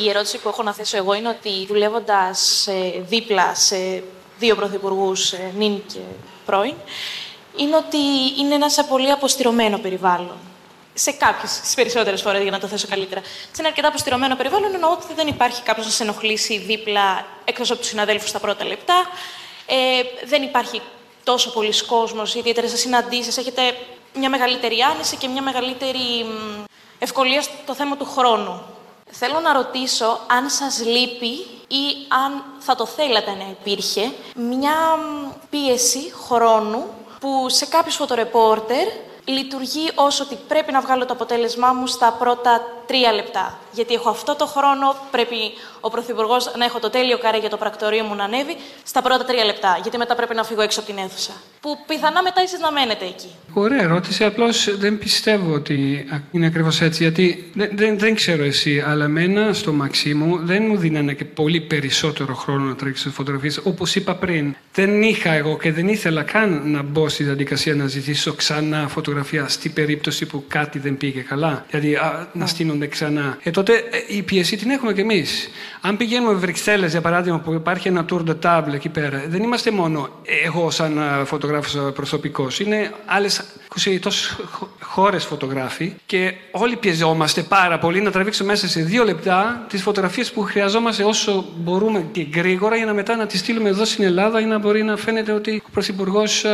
Η 0.04 0.08
ερώτηση 0.08 0.38
που 0.38 0.48
έχω 0.48 0.62
να 0.62 0.72
θέσω 0.72 0.96
εγώ 0.96 1.14
είναι 1.14 1.28
ότι 1.28 1.66
δουλεύοντας 1.66 2.68
δίπλα 3.08 3.54
σε 3.54 4.02
δύο 4.38 4.54
πρωθυπουργούς, 4.54 5.34
νυν 5.56 5.82
και 5.86 5.98
πρώην, 6.46 6.74
είναι 7.56 7.76
ότι 7.76 7.98
είναι 8.38 8.54
ένα 8.54 8.68
σε 8.68 8.82
πολύ 8.82 9.10
αποστηρωμένο 9.10 9.78
περιβάλλον. 9.78 10.36
Σε 10.94 11.10
κάποιες, 11.10 11.50
στις 11.50 11.74
περισσότερες 11.74 12.22
φορές, 12.22 12.42
για 12.42 12.50
να 12.50 12.58
το 12.60 12.66
θέσω 12.66 12.88
καλύτερα. 12.88 13.20
Σε 13.24 13.58
ένα 13.58 13.68
αρκετά 13.68 13.88
αποστηρωμένο 13.88 14.36
περιβάλλον 14.36 14.74
εννοώ 14.74 14.90
ότι 14.90 15.14
δεν 15.14 15.26
υπάρχει 15.26 15.62
κάποιος 15.62 15.86
να 15.86 15.92
σε 15.92 16.02
ενοχλήσει 16.02 16.58
δίπλα 16.58 17.26
εκτός 17.44 17.70
από 17.70 17.80
τους 17.80 17.88
συναδέλφους 17.88 18.28
στα 18.28 18.38
πρώτα 18.38 18.64
λεπτά. 18.64 18.94
Ε, 19.66 19.76
δεν 20.26 20.42
υπάρχει 20.42 20.80
τόσο 21.24 21.52
πολλοί 21.52 21.84
κόσμος, 21.84 22.34
ιδιαίτερα 22.34 22.68
σε 22.68 22.76
συναντήσεις. 22.76 23.36
Έχετε 23.36 23.76
μια 24.14 24.30
μεγαλύτερη 24.30 24.80
άνεση 24.80 25.16
και 25.16 25.28
μια 25.28 25.42
μεγαλύτερη 25.42 26.26
ευκολία 26.98 27.42
στο 27.42 27.74
θέμα 27.74 27.96
του 27.96 28.04
χρόνου. 28.04 28.62
Θέλω 29.10 29.40
να 29.40 29.52
ρωτήσω 29.52 30.20
αν 30.26 30.50
σας 30.50 30.84
λείπει 30.84 31.32
ή 31.68 31.84
αν 32.08 32.44
θα 32.58 32.74
το 32.74 32.86
θέλατε 32.86 33.30
να 33.30 33.46
υπήρχε 33.50 34.12
μια 34.34 34.74
πίεση 35.50 36.12
χρόνου 36.26 36.84
που 37.20 37.48
σε 37.48 37.66
κάποιους 37.66 37.94
φωτορεπόρτερ 37.96 38.86
λειτουργεί 39.24 39.90
όσο 39.94 40.24
ότι 40.24 40.38
πρέπει 40.48 40.72
να 40.72 40.80
βγάλω 40.80 41.06
το 41.06 41.12
αποτέλεσμά 41.12 41.72
μου 41.72 41.86
στα 41.86 42.12
πρώτα 42.12 42.75
τρία 42.86 43.12
λεπτά. 43.12 43.58
Γιατί 43.72 43.94
έχω 43.94 44.08
αυτό 44.08 44.34
το 44.36 44.46
χρόνο, 44.46 44.96
πρέπει 45.10 45.36
ο 45.80 45.90
Πρωθυπουργός 45.90 46.52
να 46.58 46.64
έχω 46.64 46.78
το 46.78 46.90
τέλειο 46.90 47.18
καρέ 47.18 47.38
για 47.38 47.48
το 47.48 47.56
πρακτορείο 47.56 48.04
μου 48.04 48.14
να 48.14 48.24
ανέβει 48.24 48.56
στα 48.84 49.02
πρώτα 49.02 49.24
τρία 49.24 49.44
λεπτά. 49.44 49.78
Γιατί 49.82 49.98
μετά 49.98 50.14
πρέπει 50.14 50.34
να 50.34 50.44
φύγω 50.44 50.62
έξω 50.62 50.80
από 50.80 50.88
την 50.92 50.98
αίθουσα. 51.04 51.32
Που 51.60 51.78
πιθανά 51.86 52.22
μετά 52.22 52.40
εσείς 52.40 52.60
να 52.60 52.72
μένετε 52.72 53.04
εκεί. 53.04 53.30
Ωραία 53.52 53.82
ερώτηση. 53.82 54.24
Απλώς 54.24 54.78
δεν 54.78 54.98
πιστεύω 54.98 55.54
ότι 55.54 56.06
είναι 56.30 56.46
ακριβώς 56.46 56.80
έτσι. 56.80 57.02
Γιατί 57.02 57.50
δεν, 57.54 57.70
δεν, 57.72 57.98
δεν, 57.98 58.14
ξέρω 58.14 58.44
εσύ, 58.44 58.84
αλλά 58.86 59.04
εμένα 59.04 59.52
στο 59.52 59.72
μαξί 59.72 60.14
μου 60.14 60.38
δεν 60.42 60.64
μου 60.66 60.76
δίνανε 60.76 61.14
και 61.14 61.24
πολύ 61.24 61.60
περισσότερο 61.60 62.34
χρόνο 62.34 62.64
να 62.64 62.74
τρέξω 62.74 63.10
φωτογραφίες. 63.10 63.60
Όπως 63.62 63.94
είπα 63.94 64.14
πριν, 64.14 64.54
δεν 64.72 65.02
είχα 65.02 65.32
εγώ 65.32 65.56
και 65.56 65.72
δεν 65.72 65.88
ήθελα 65.88 66.22
καν 66.22 66.62
να 66.64 66.82
μπω 66.82 67.08
στη 67.08 67.24
διαδικασία 67.24 67.74
να 67.74 67.86
ζητήσω 67.86 68.32
ξανά 68.32 68.88
φωτογραφία 68.88 69.48
στην 69.48 69.72
περίπτωση 69.72 70.26
που 70.26 70.44
κάτι 70.48 70.78
δεν 70.78 70.96
πήγε 70.96 71.20
καλά. 71.20 71.64
Δηλαδή 71.70 71.94
α, 71.94 72.28
να 72.32 72.46
στείλονται 72.76 72.86
ξανά. 72.86 73.38
Ε, 73.42 73.50
τότε 73.50 73.72
ε, 73.72 74.16
η 74.16 74.22
πίεση 74.22 74.56
την 74.56 74.70
έχουμε 74.70 74.92
κι 74.92 75.00
εμείς. 75.00 75.50
Αν 75.80 75.96
πηγαίνουμε 75.96 76.32
Βρυξέλλες, 76.32 76.90
για 76.90 77.00
παράδειγμα, 77.00 77.38
που 77.38 77.52
υπάρχει 77.52 77.88
ένα 77.88 78.04
tour 78.10 78.22
de 78.28 78.34
table 78.42 78.72
εκεί 78.74 78.88
πέρα, 78.88 79.24
δεν 79.28 79.42
είμαστε 79.42 79.70
μόνο 79.70 80.08
εγώ 80.44 80.70
σαν 80.70 81.00
φωτογράφος 81.24 81.92
προσωπικός. 81.94 82.60
Είναι 82.60 82.92
άλλες 83.06 83.44
20 83.84 83.98
τόσες 84.00 84.36
χώρες 84.80 85.24
φωτογράφοι 85.24 85.92
και 86.06 86.34
όλοι 86.50 86.76
πιεζόμαστε 86.76 87.42
πάρα 87.42 87.78
πολύ 87.78 88.00
να 88.00 88.10
τραβήξουμε 88.10 88.50
μέσα 88.50 88.68
σε 88.68 88.80
δύο 88.82 89.04
λεπτά 89.04 89.64
τις 89.68 89.82
φωτογραφίες 89.82 90.32
που 90.32 90.42
χρειαζόμαστε 90.42 91.04
όσο 91.04 91.44
μπορούμε 91.56 92.04
και 92.12 92.26
γρήγορα 92.34 92.76
για 92.76 92.86
να 92.86 92.94
μετά 92.94 93.16
να 93.16 93.26
τις 93.26 93.40
στείλουμε 93.40 93.68
εδώ 93.68 93.84
στην 93.84 94.04
Ελλάδα 94.04 94.40
ή 94.40 94.44
να 94.44 94.58
μπορεί 94.58 94.82
να 94.82 94.96
φαίνεται 94.96 95.32
ότι 95.32 95.62
ο 95.66 95.70
Πρωθυπουργός 95.72 96.44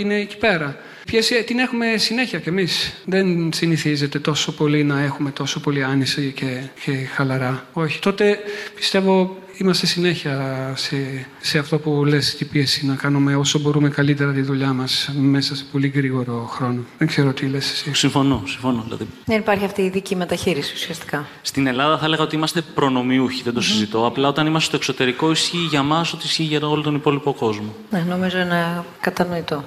είναι 0.00 0.14
εκεί 0.14 0.36
πέρα. 0.36 0.76
Πίεση 1.04 1.44
την 1.44 1.58
έχουμε 1.58 1.96
συνέχεια 1.96 2.38
κι 2.38 2.48
εμείς. 2.48 3.02
Δεν 3.04 3.52
συνηθίζεται 3.52 4.18
τόσο 4.18 4.52
πολύ 4.52 4.84
να 4.84 5.00
έχουμε 5.00 5.30
τόσο 5.30 5.60
πολύ 5.60 5.84
άνηση 5.84 6.32
και, 6.36 6.62
και 6.84 6.92
χαλαρά. 6.92 7.66
Όχι. 7.72 7.98
Τότε 7.98 8.38
πιστεύω 8.74 9.36
είμαστε 9.56 9.86
συνέχεια 9.86 10.72
σε, 10.76 11.26
σε 11.40 11.58
αυτό 11.58 11.78
που 11.78 12.04
λες 12.04 12.34
την 12.34 12.48
πίεση 12.48 12.86
να 12.86 12.94
κάνουμε 12.94 13.36
όσο 13.36 13.58
μπορούμε 13.58 13.88
καλύτερα 13.88 14.32
τη 14.32 14.40
δουλειά 14.40 14.72
μας 14.72 15.10
μέσα 15.14 15.56
σε 15.56 15.64
πολύ 15.72 15.88
γρήγορο 15.88 16.48
χρόνο. 16.52 16.80
Δεν 16.98 17.08
ξέρω 17.08 17.32
τι 17.32 17.46
λες 17.46 17.70
εσύ. 17.70 17.94
Συμφωνώ, 17.94 18.42
συμφωνώ. 18.46 18.82
Δηλαδή. 18.84 19.06
Δεν 19.24 19.38
υπάρχει 19.38 19.64
αυτή 19.64 19.82
η 19.82 19.84
ειδική 19.84 20.16
μεταχείριση 20.16 20.72
ουσιαστικά. 20.74 21.26
Στην 21.42 21.66
Ελλάδα 21.66 21.98
θα 21.98 22.04
έλεγα 22.04 22.22
ότι 22.22 22.36
είμαστε 22.36 22.60
προνομιούχοι, 22.74 23.42
δεν 23.42 23.54
το 23.54 23.60
συζητώ. 23.60 24.06
Απλά 24.06 24.28
όταν 24.28 24.46
είμαστε 24.46 24.66
στο 24.66 24.76
εξωτερικό 24.76 25.30
ισχύει 25.30 25.66
για 25.70 25.82
μας 25.82 26.12
ότι 26.12 26.24
ισχύει 26.24 26.42
για 26.42 26.66
όλο 26.66 26.82
τον 26.82 26.94
υπόλοιπο 26.94 27.32
κόσμο. 27.32 27.74
Ναι, 27.90 28.04
νομίζω 28.08 28.38
είναι 28.38 28.84
κατανοητό. 29.00 29.64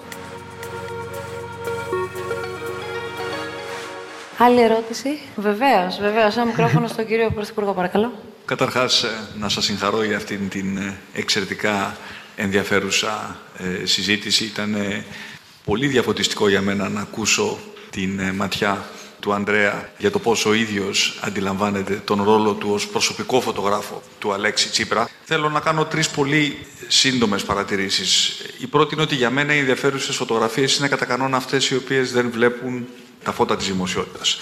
Άλλη 4.38 4.62
ερώτηση; 4.62 5.20
Βεβαίως, 5.36 6.00
βεβαίως. 6.00 6.36
Ένα 6.36 6.46
μικρόφωνο 6.46 6.88
στον 6.88 7.08
κύριο 7.08 7.32
Πρωθυπουργό, 7.36 7.74
παρακαλώ. 7.74 8.12
Καταρχάς, 8.46 9.04
ε, 9.04 9.10
να 9.40 9.50
σας 9.50 9.66
συγχαρώ 9.66 10.04
για 10.04 10.18
αυτήν 10.18 10.50
την 10.50 10.78
ε, 10.78 10.98
εξαιρετικά 11.14 11.98
ενδιαφέρουσα 12.36 13.40
ε, 13.58 13.86
συζήτηση. 13.86 14.44
Ήταν 14.44 15.04
πολύ 15.66 15.88
διαφωτιστικό 15.88 16.50
για 16.50 16.62
μένα 16.62 16.90
να 16.90 17.02
ακούσω 17.02 17.58
την 17.90 18.22
ματιά 18.36 18.86
του 19.20 19.34
Ανδρέα 19.34 19.90
για 19.98 20.12
το 20.12 20.20
πόσο 20.20 20.50
ο 20.50 20.54
ίδιος 20.54 21.20
αντιλαμβάνεται 21.22 22.02
τον 22.04 22.24
ρόλο 22.24 22.54
του 22.54 22.70
ως 22.72 22.88
προσωπικό 22.88 23.42
φωτογράφο 23.42 24.02
του 24.20 24.34
Αλέξη 24.34 24.70
Τσίπρα. 24.70 25.10
Θέλω 25.24 25.50
να 25.50 25.60
κάνω 25.60 25.86
τρεις 25.86 26.10
πολύ 26.10 26.58
σύντομες 26.88 27.44
παρατηρήσεις. 27.44 28.42
Η 28.60 28.68
πρώτη 28.68 28.94
είναι 28.94 29.04
ότι 29.04 29.16
για 29.16 29.30
μένα 29.30 29.54
οι 29.56 29.60
ενδιαφέρουσες 29.60 30.16
φωτογραφίες 30.16 30.78
είναι 30.78 30.88
κατά 30.88 31.06
κανόνα 31.06 31.38
αυτές 31.38 31.70
οι 31.70 31.76
οποίες 31.76 32.12
δεν 32.12 32.30
βλέπουν 32.32 32.88
τα 33.26 33.32
φώτα 33.32 33.58
της 33.58 33.68
δημοσιότητας. 33.68 34.42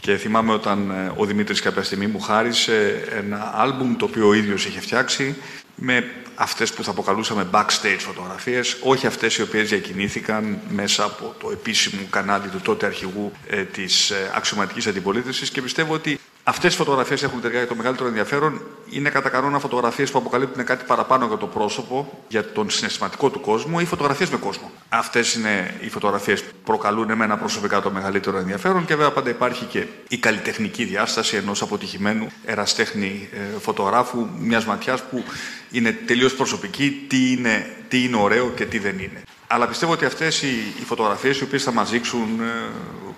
Και 0.00 0.16
θυμάμαι 0.16 0.52
όταν 0.52 0.90
ε, 0.90 1.12
ο 1.16 1.24
Δημήτρης 1.24 1.60
κάποια 1.60 1.82
στιγμή 1.82 2.06
μου 2.06 2.20
χάρισε 2.20 3.04
ένα 3.10 3.52
άλμπουμ 3.54 3.96
το 3.96 4.04
οποίο 4.04 4.28
ο 4.28 4.32
ίδιος 4.32 4.66
είχε 4.66 4.80
φτιάξει 4.80 5.36
με 5.74 6.04
αυτές 6.34 6.72
που 6.72 6.84
θα 6.84 6.90
αποκαλούσαμε 6.90 7.48
backstage 7.52 7.98
φωτογραφίες, 7.98 8.76
όχι 8.82 9.06
αυτές 9.06 9.36
οι 9.36 9.42
οποίες 9.42 9.68
διακινήθηκαν 9.68 10.58
μέσα 10.68 11.04
από 11.04 11.34
το 11.40 11.50
επίσημο 11.50 12.02
κανάλι 12.10 12.48
του 12.48 12.60
τότε 12.60 12.86
αρχηγού 12.86 13.32
ε, 13.48 13.62
της 13.62 14.10
ε, 14.10 14.30
αξιωματικής 14.34 14.86
αντιπολίτευσης 14.86 15.50
και 15.50 15.62
πιστεύω 15.62 15.94
ότι 15.94 16.20
Αυτές 16.44 16.74
οι 16.74 16.76
φωτογραφίες 16.76 17.22
έχουν 17.22 17.40
τελικά 17.40 17.66
το 17.66 17.74
μεγαλύτερο 17.74 18.08
ενδιαφέρον. 18.08 18.60
Είναι 18.90 19.10
κατά 19.10 19.28
κανόνα 19.28 19.58
φωτογραφίες 19.58 20.10
που 20.10 20.18
αποκαλύπτουν 20.18 20.64
κάτι 20.64 20.84
παραπάνω 20.84 21.26
για 21.26 21.36
το 21.36 21.46
πρόσωπο, 21.46 22.22
για 22.28 22.52
τον 22.52 22.70
συναισθηματικό 22.70 23.30
του 23.30 23.40
κόσμο 23.40 23.78
ή 23.80 23.84
φωτογραφίες 23.84 24.30
με 24.30 24.36
κόσμο. 24.36 24.70
Αυτές 24.88 25.34
είναι 25.34 25.74
οι 25.80 25.88
φωτογραφίες 25.88 26.42
που 26.42 26.54
προκαλούν 26.64 27.10
εμένα 27.10 27.36
προσωπικά 27.36 27.80
το 27.80 27.90
μεγαλύτερο 27.90 28.38
ενδιαφέρον 28.38 28.84
και 28.84 28.94
βέβαια 28.94 29.12
πάντα 29.12 29.30
υπάρχει 29.30 29.64
και 29.64 29.86
η 30.08 30.18
καλλιτεχνική 30.18 30.84
διάσταση 30.84 31.36
ενός 31.36 31.62
αποτυχημένου 31.62 32.26
εραστέχνη 32.44 33.28
ε, 33.32 33.58
φωτογράφου, 33.58 34.26
μιας 34.38 34.64
ματιάς 34.64 35.02
που 35.02 35.24
είναι 35.70 35.92
τελείως 36.06 36.34
προσωπική, 36.34 37.04
τι 37.08 37.32
είναι, 37.32 37.76
τι 37.88 38.04
είναι 38.04 38.16
ωραίο 38.16 38.50
και 38.50 38.66
τι 38.66 38.78
δεν 38.78 38.98
είναι. 38.98 39.22
Αλλά 39.46 39.66
πιστεύω 39.68 39.92
ότι 39.92 40.04
αυτές 40.04 40.42
οι, 40.42 40.74
οι 40.80 40.84
φωτογραφίες, 40.84 41.40
οι 41.40 41.42
οποίες 41.42 41.62
θα 41.62 41.72
μας 41.72 41.90
δείξουν 41.90 42.40
ε, 42.40 42.70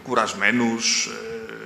κουρασμένους, 0.03 1.11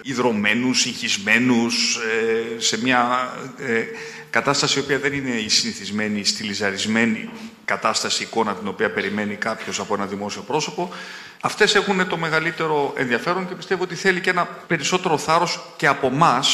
ε, 0.08 0.10
ιδρωμένους, 0.10 0.80
συγχυσμένους, 0.80 1.96
ε, 1.96 2.60
σε 2.60 2.80
μια 2.82 3.32
ε, 3.58 3.84
κατάσταση 4.30 4.78
η 4.78 4.82
οποία 4.82 4.98
δεν 4.98 5.12
είναι 5.12 5.30
η 5.30 5.48
συνηθισμένη, 5.48 6.20
η 6.20 6.24
στυλιζαρισμένη 6.24 7.30
κατάσταση, 7.64 8.22
εικόνα 8.22 8.54
την 8.54 8.68
οποία 8.68 8.90
περιμένει 8.90 9.34
κάποιος 9.34 9.80
από 9.80 9.94
ένα 9.94 10.06
δημόσιο 10.06 10.42
πρόσωπο. 10.42 10.90
Αυτές 11.40 11.74
έχουν 11.74 12.08
το 12.08 12.16
μεγαλύτερο 12.16 12.92
ενδιαφέρον 12.96 13.48
και 13.48 13.54
πιστεύω 13.54 13.82
ότι 13.82 13.94
θέλει 13.94 14.20
και 14.20 14.30
ένα 14.30 14.44
περισσότερο 14.44 15.18
θάρρος 15.18 15.60
και 15.76 15.86
από 15.86 16.06
εμά 16.06 16.44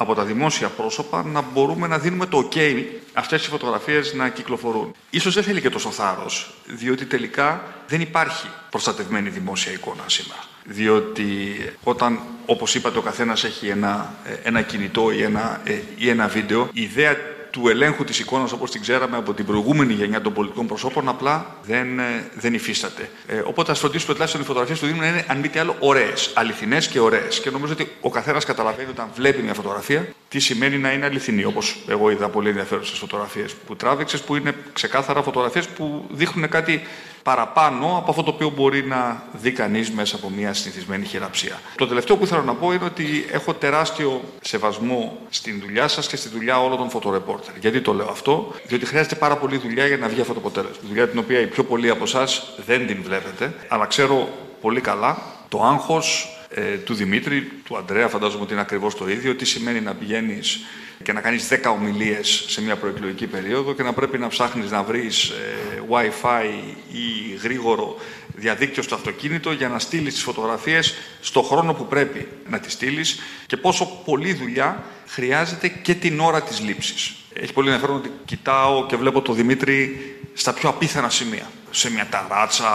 από 0.00 0.14
τα 0.14 0.24
δημόσια 0.24 0.68
πρόσωπα 0.68 1.24
να 1.24 1.40
μπορούμε 1.40 1.86
να 1.86 1.98
δίνουμε 1.98 2.26
το 2.26 2.48
OK 2.52 2.84
αυτές 3.12 3.46
οι 3.46 3.48
φωτογραφίες 3.48 4.14
να 4.14 4.28
κυκλοφορούν. 4.28 4.94
Ίσως 5.10 5.34
δεν 5.34 5.42
θέλει 5.42 5.60
και 5.60 5.70
τόσο 5.70 5.90
θάρρος, 5.90 6.54
διότι 6.66 7.04
τελικά 7.04 7.62
δεν 7.88 8.00
υπάρχει 8.00 8.46
προστατευμένη 8.70 9.28
δημόσια 9.28 9.72
εικόνα 9.72 10.02
σήμερα. 10.06 10.47
Διότι 10.70 11.56
όταν, 11.82 12.18
όπως 12.46 12.74
είπατε, 12.74 12.98
ο 12.98 13.02
καθένας 13.02 13.44
έχει 13.44 13.68
ένα, 13.68 14.14
ε, 14.24 14.48
ένα 14.48 14.62
κινητό 14.62 15.10
ή 15.10 15.22
ένα, 15.22 15.60
ε, 15.64 15.72
ή 15.96 16.08
ένα 16.08 16.28
βίντεο, 16.28 16.68
η 16.72 16.82
ιδέα 16.82 17.16
του 17.50 17.68
ελέγχου 17.68 18.04
της 18.04 18.18
εικόνας 18.18 18.52
όπως 18.52 18.70
την 18.70 18.80
ξέραμε 18.80 19.16
από 19.16 19.34
την 19.34 19.44
προηγούμενη 19.46 19.92
γενιά 19.92 20.20
των 20.20 20.32
πολιτικών 20.32 20.66
προσώπων 20.66 21.08
απλά 21.08 21.56
δεν, 21.62 21.98
ε, 21.98 22.30
δεν 22.34 22.54
υφίσταται. 22.54 23.10
Ε, 23.26 23.38
οπότε 23.44 23.70
ας 23.70 23.78
φροντίσουμε 23.78 24.12
τουλάχιστον 24.12 24.40
οι 24.42 24.44
φωτογραφίες 24.44 24.78
του 24.78 24.86
Δήμου 24.86 25.00
να 25.00 25.08
είναι 25.08 25.24
αν 25.28 25.38
μη 25.38 25.48
τι 25.48 25.58
άλλο 25.58 25.76
ωραίες, 25.78 26.30
αληθινές 26.34 26.88
και 26.88 27.00
ωραίες. 27.00 27.40
Και 27.40 27.50
νομίζω 27.50 27.72
ότι 27.72 27.92
ο 28.00 28.10
καθένας 28.10 28.44
καταλαβαίνει 28.44 28.90
όταν 28.90 29.08
βλέπει 29.14 29.42
μια 29.42 29.54
φωτογραφία 29.54 30.08
τι 30.28 30.38
σημαίνει 30.38 30.78
να 30.78 30.92
είναι 30.92 31.04
αληθινή. 31.04 31.44
Όπως 31.44 31.76
εγώ 31.88 32.10
είδα 32.10 32.28
πολύ 32.28 32.48
ενδιαφέρουσες 32.48 32.98
φωτογραφίες 32.98 33.54
που 33.54 33.76
τράβηξες 33.76 34.20
που 34.20 34.36
είναι 34.36 34.54
ξεκάθαρα 34.72 35.22
φωτογραφίες 35.22 35.68
που 35.68 36.06
δείχνουν 36.10 36.48
κάτι 36.48 36.82
παραπάνω 37.28 37.96
από 37.98 38.10
αυτό 38.10 38.22
το 38.22 38.30
οποίο 38.30 38.52
μπορεί 38.56 38.84
να 38.84 39.22
δει 39.32 39.52
κανείς 39.52 39.90
μέσα 39.90 40.16
από 40.16 40.30
μια 40.30 40.54
συνηθισμένη 40.54 41.04
χειραψία. 41.04 41.60
Το 41.76 41.86
τελευταίο 41.86 42.16
που 42.16 42.26
θέλω 42.26 42.42
να 42.42 42.54
πω 42.54 42.72
είναι 42.72 42.84
ότι 42.84 43.26
έχω 43.32 43.54
τεράστιο 43.54 44.20
σεβασμό 44.40 45.18
στην 45.28 45.60
δουλειά 45.60 45.88
σας 45.88 46.06
και 46.08 46.16
στη 46.16 46.28
δουλειά 46.28 46.62
όλων 46.62 46.78
των 46.78 46.90
φωτορεπόρτερ. 46.90 47.56
Γιατί 47.60 47.80
το 47.80 47.92
λέω 47.92 48.08
αυτό, 48.10 48.54
Διότι 48.66 48.86
χρειάζεται 48.86 49.14
πάρα 49.14 49.36
πολύ 49.36 49.56
δουλειά 49.56 49.86
για 49.86 49.96
να 49.96 50.08
βγει 50.08 50.20
αυτό 50.20 50.32
το 50.32 50.38
αποτέλεσμα. 50.38 50.82
Δουλειά 50.88 51.08
την 51.08 51.18
οποία 51.18 51.40
οι 51.40 51.46
πιο 51.46 51.64
πολλοί 51.64 51.90
από 51.90 52.04
εσάς 52.04 52.54
δεν 52.66 52.86
την 52.86 53.02
βλέπετε, 53.02 53.54
αλλά 53.68 53.86
ξέρω 53.86 54.28
πολύ 54.60 54.80
καλά 54.80 55.22
το 55.48 55.62
άγχος 55.62 56.38
ε, 56.50 56.76
του 56.76 56.94
Δημήτρη, 56.94 57.42
του 57.64 57.76
Αντρέα, 57.76 58.08
φαντάζομαι 58.08 58.42
ότι 58.42 58.52
είναι 58.52 58.62
ακριβώς 58.62 58.94
το 58.94 59.08
ίδιο, 59.08 59.34
τι 59.34 59.44
σημαίνει 59.44 59.80
να 59.80 59.94
πηγαίνεις 59.94 60.60
και 61.02 61.12
να 61.12 61.20
κάνεις 61.20 61.48
10 61.50 61.56
ομιλίες 61.72 62.44
σε 62.48 62.62
μια 62.62 62.76
προεκλογική 62.76 63.26
περίοδο 63.26 63.74
και 63.74 63.82
να 63.82 63.92
πρέπει 63.92 64.18
να 64.18 64.28
ψάχνεις 64.28 64.70
να 64.70 64.82
βρεις 64.82 65.28
ε, 65.28 65.82
Wi-Fi 65.90 66.44
ή 66.92 67.34
γρήγορο 67.42 67.96
διαδίκτυο 68.34 68.82
στο 68.82 68.94
αυτοκίνητο 68.94 69.52
για 69.52 69.68
να 69.68 69.78
στείλεις 69.78 70.14
τις 70.14 70.22
φωτογραφίες 70.22 70.94
στο 71.20 71.42
χρόνο 71.42 71.74
που 71.74 71.86
πρέπει 71.86 72.28
να 72.48 72.60
τις 72.60 72.72
στείλεις 72.72 73.20
και 73.46 73.56
πόσο 73.56 74.02
πολλή 74.04 74.32
δουλειά 74.32 74.84
χρειάζεται 75.06 75.68
και 75.68 75.94
την 75.94 76.20
ώρα 76.20 76.42
της 76.42 76.60
λήψης. 76.60 77.14
Έχει 77.32 77.52
πολύ 77.52 77.68
ενδιαφέρον 77.68 77.96
ότι 77.96 78.10
κοιτάω 78.24 78.86
και 78.86 78.96
βλέπω 78.96 79.20
τον 79.20 79.34
Δημήτρη 79.34 80.00
στα 80.34 80.52
πιο 80.52 80.68
απίθανα 80.68 81.10
σημεία. 81.10 81.50
Σε 81.70 81.90
μια 81.90 82.06
ταράτσα, 82.10 82.70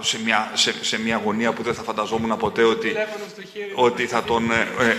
σε 0.00 0.22
μια, 0.22 0.50
σε, 0.54 0.84
σε 0.84 1.00
μια 1.00 1.20
γωνία 1.24 1.52
που 1.52 1.62
δεν 1.62 1.74
θα 1.74 1.82
φανταζόμουν 1.82 2.36
ποτέ 2.36 2.62
ότι, 2.62 2.92
ότι, 3.74 4.06
θα 4.06 4.22
τον, 4.22 4.50
ε, 4.50 4.60
ε, 4.80 4.96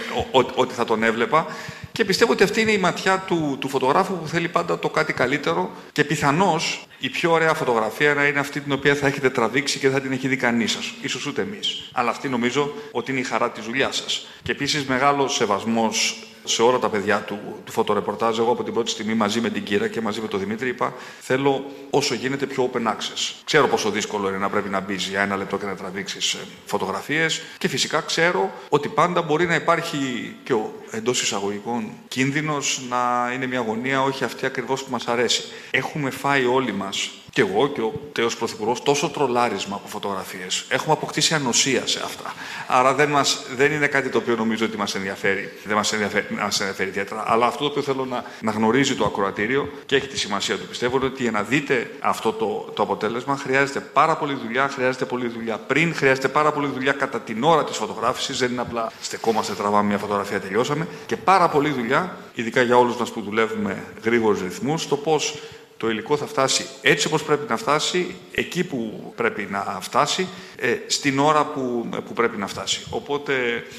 ότι 0.56 0.74
θα 0.74 0.86
τον 0.86 1.04
έβλεπα. 1.04 1.46
Και 1.92 2.06
πιστεύω 2.06 2.32
ότι 2.32 2.44
αυτή 2.44 2.62
είναι 2.62 2.72
η 2.72 2.78
ματιά 2.78 3.24
του, 3.28 3.58
του 3.60 3.70
φωτογράφου 3.70 4.18
που 4.18 4.28
θέλει 4.28 4.48
πάντα 4.48 4.80
το 4.80 4.90
κάτι 4.90 5.14
καλύτερο 5.14 5.72
και 5.92 6.04
πιθανώς 6.04 6.88
η 7.00 7.10
πιο 7.10 7.32
ωραία 7.32 7.54
φωτογραφία 7.54 8.14
να 8.14 8.26
είναι 8.28 8.40
αυτή 8.40 8.60
την 8.62 8.72
οποία 8.72 8.96
θα 8.96 9.08
έχετε 9.08 9.30
τραβήξει 9.30 9.80
και 9.80 9.90
θα 9.90 10.02
την 10.02 10.12
έχει 10.12 10.28
δει 10.28 10.36
κανείς 10.36 10.72
σας. 10.72 10.94
σω 11.08 11.20
ούτε 11.28 11.42
εμείς. 11.42 11.90
Αλλά 11.92 12.10
αυτή 12.10 12.30
νομίζω 12.30 12.74
ότι 12.92 13.12
είναι 13.12 13.20
η 13.20 13.24
χαρά 13.24 13.52
της 13.52 13.66
δουλειάς 13.66 13.96
σας. 13.96 14.28
Και 14.44 14.52
επίσης 14.52 14.86
μεγάλος 14.86 15.36
σεβασμός 15.36 16.24
σε 16.44 16.62
όλα 16.62 16.80
τα 16.80 16.90
παιδιά 16.90 17.20
του, 17.20 17.40
του 17.66 17.72
φωτορεπορτάζ. 17.72 18.40
Εγώ 18.40 18.52
από 18.52 18.64
την 18.64 18.74
πρώτη 18.74 18.90
στιγμή 18.90 19.14
μαζί 19.14 19.42
με 19.42 19.50
την 19.50 19.64
Κύρα 19.64 19.88
και 19.88 20.02
μαζί 20.02 20.22
με 20.22 20.28
τον 20.28 20.40
Δημήτρη 20.40 20.70
είπα: 20.70 20.94
Θέλω 21.20 21.66
όσο 21.90 22.14
γίνεται 22.14 22.46
πιο 22.46 22.70
open 22.74 22.88
access. 22.88 23.34
Ξέρω 23.46 23.68
πόσο 23.68 23.90
δύσκολο 23.90 24.28
είναι 24.28 24.38
να 24.38 24.50
πρέπει 24.50 24.70
να 24.70 24.80
μπει 24.80 24.96
για 24.96 25.22
ένα 25.22 25.36
λεπτό 25.36 25.58
και 25.58 25.66
να 25.66 25.76
τραβήξεις 25.76 26.34
ε, 26.34 26.38
φωτογραφίες. 26.66 27.42
Και 27.58 27.68
φυσικά 27.68 28.02
ξέρω 28.02 28.52
ότι 28.70 28.88
πάντα 28.88 29.22
μπορεί 29.22 29.46
να 29.46 29.56
υπάρχει 29.56 30.36
και 30.44 30.54
ο 30.54 30.74
εντός 30.92 31.22
εισαγωγικών 31.22 31.92
κίνδυνος 32.08 32.82
να 32.90 33.32
είναι 33.34 33.46
μια 33.46 33.60
γωνία 33.60 34.02
όχι 34.04 34.24
αυτή 34.24 34.46
ακριβώς 34.46 34.84
που 34.84 34.92
μας 34.92 35.08
αρέσει. 35.08 35.44
Έχουμε 35.72 36.10
φάει 36.10 36.46
όλοι 36.46 36.74
μας 36.74 37.10
και 37.32 37.42
εγώ 37.42 37.68
και 37.68 37.82
ο 37.82 37.94
τέος 38.12 38.38
Πρωθυπουργός 38.38 38.84
τόσο 38.84 39.10
τρολάρισμα 39.10 39.76
από 39.76 39.88
φωτογραφίες. 39.88 40.66
Έχουμε 40.70 40.94
αποκτήσει 40.94 41.34
ανοσία 41.34 41.88
σε 41.88 42.02
αυτά. 42.04 42.34
Άρα 42.68 42.94
δεν, 42.94 43.10
μας, 43.10 43.46
δεν 43.56 43.72
είναι 43.72 43.88
κάτι 43.88 44.10
το 44.10 44.18
οποίο 44.18 44.36
νομίζω 44.36 44.66
ότι 44.66 44.78
μας 44.78 44.96
ενδιαφέρει. 44.96 45.52
Δεν 45.64 45.76
μας 45.76 45.94
ενδιαφέρει, 45.94 46.26
μας 46.30 46.60
ενδιαφέρει 46.60 46.90
ιδιαίτερα. 46.90 47.24
Αλλά 47.28 47.46
αυτό 47.46 47.64
το 47.64 47.70
οποίο 47.70 47.82
θέλω 47.82 48.06
να, 48.06 48.24
να 48.42 48.52
γνωρίζει 48.52 48.96
το 48.96 49.06
ακροατήριο 49.06 49.70
και 49.86 49.96
έχει 49.96 50.08
τη 50.08 50.18
σημασία 50.18 50.58
του 50.58 50.68
πιστεύω 50.68 50.98
είναι 50.98 51.06
ότι 51.06 51.22
για 51.22 51.32
να 51.32 51.42
δείτε 51.42 51.92
αυτό 52.00 52.32
το, 52.34 52.72
το 52.74 52.84
αποτέλεσμα 52.84 53.38
χρειάζεται 53.38 53.80
πάρα 53.80 54.18
πολλή 54.18 54.34
δουλειά, 54.34 54.68
χρειάζεται 54.68 55.06
πολλή 55.06 55.28
δουλειά 55.28 55.58
πριν, 55.58 55.96
χρειάζεται 55.96 56.28
πάρα 56.28 56.52
πολλή 56.52 56.68
δουλειά 56.68 56.92
κατά 56.92 57.20
την 57.20 57.44
ώρα 57.44 57.64
της 57.64 57.78
φωτογράφησης. 57.78 58.38
Δεν 58.38 58.52
είναι 58.52 58.62
απλά 58.62 58.92
στεκόμαστε, 59.02 59.54
τραβάμε 59.54 59.88
μια 59.88 59.98
φωτογραφία, 59.98 60.40
τελειώσαμε. 60.40 60.88
Και 61.06 61.18
πάρα 61.18 61.50
πολλή 61.50 61.70
δουλειά, 61.70 62.18
ειδικά 62.34 62.62
για 62.62 62.78
όλους 62.78 62.96
μας 62.96 63.12
που 63.12 63.22
δουλεύουμε 63.22 63.84
γρήγορους 64.04 64.42
ρυθμούς, 64.42 64.88
το 64.88 64.98
πώς 64.98 65.40
το 65.82 65.90
υλικό 65.90 66.18
θα 66.18 66.26
φτάσει 66.26 66.66
έτσι 66.82 67.08
όπως 67.08 67.24
πρέπει 67.24 67.50
να 67.50 67.58
φτάσει, 67.58 68.16
εκεί 68.32 68.64
που 68.64 69.14
πρέπει 69.16 69.48
να 69.52 69.78
φτάσει, 69.82 70.28
ε, 70.56 70.78
στην 70.88 71.20
ώρα 71.20 71.46
που, 71.46 71.90
που 72.08 72.14
πρέπει 72.14 72.38
να 72.38 72.48
φτάσει. 72.48 72.86
Οπότε 72.90 73.34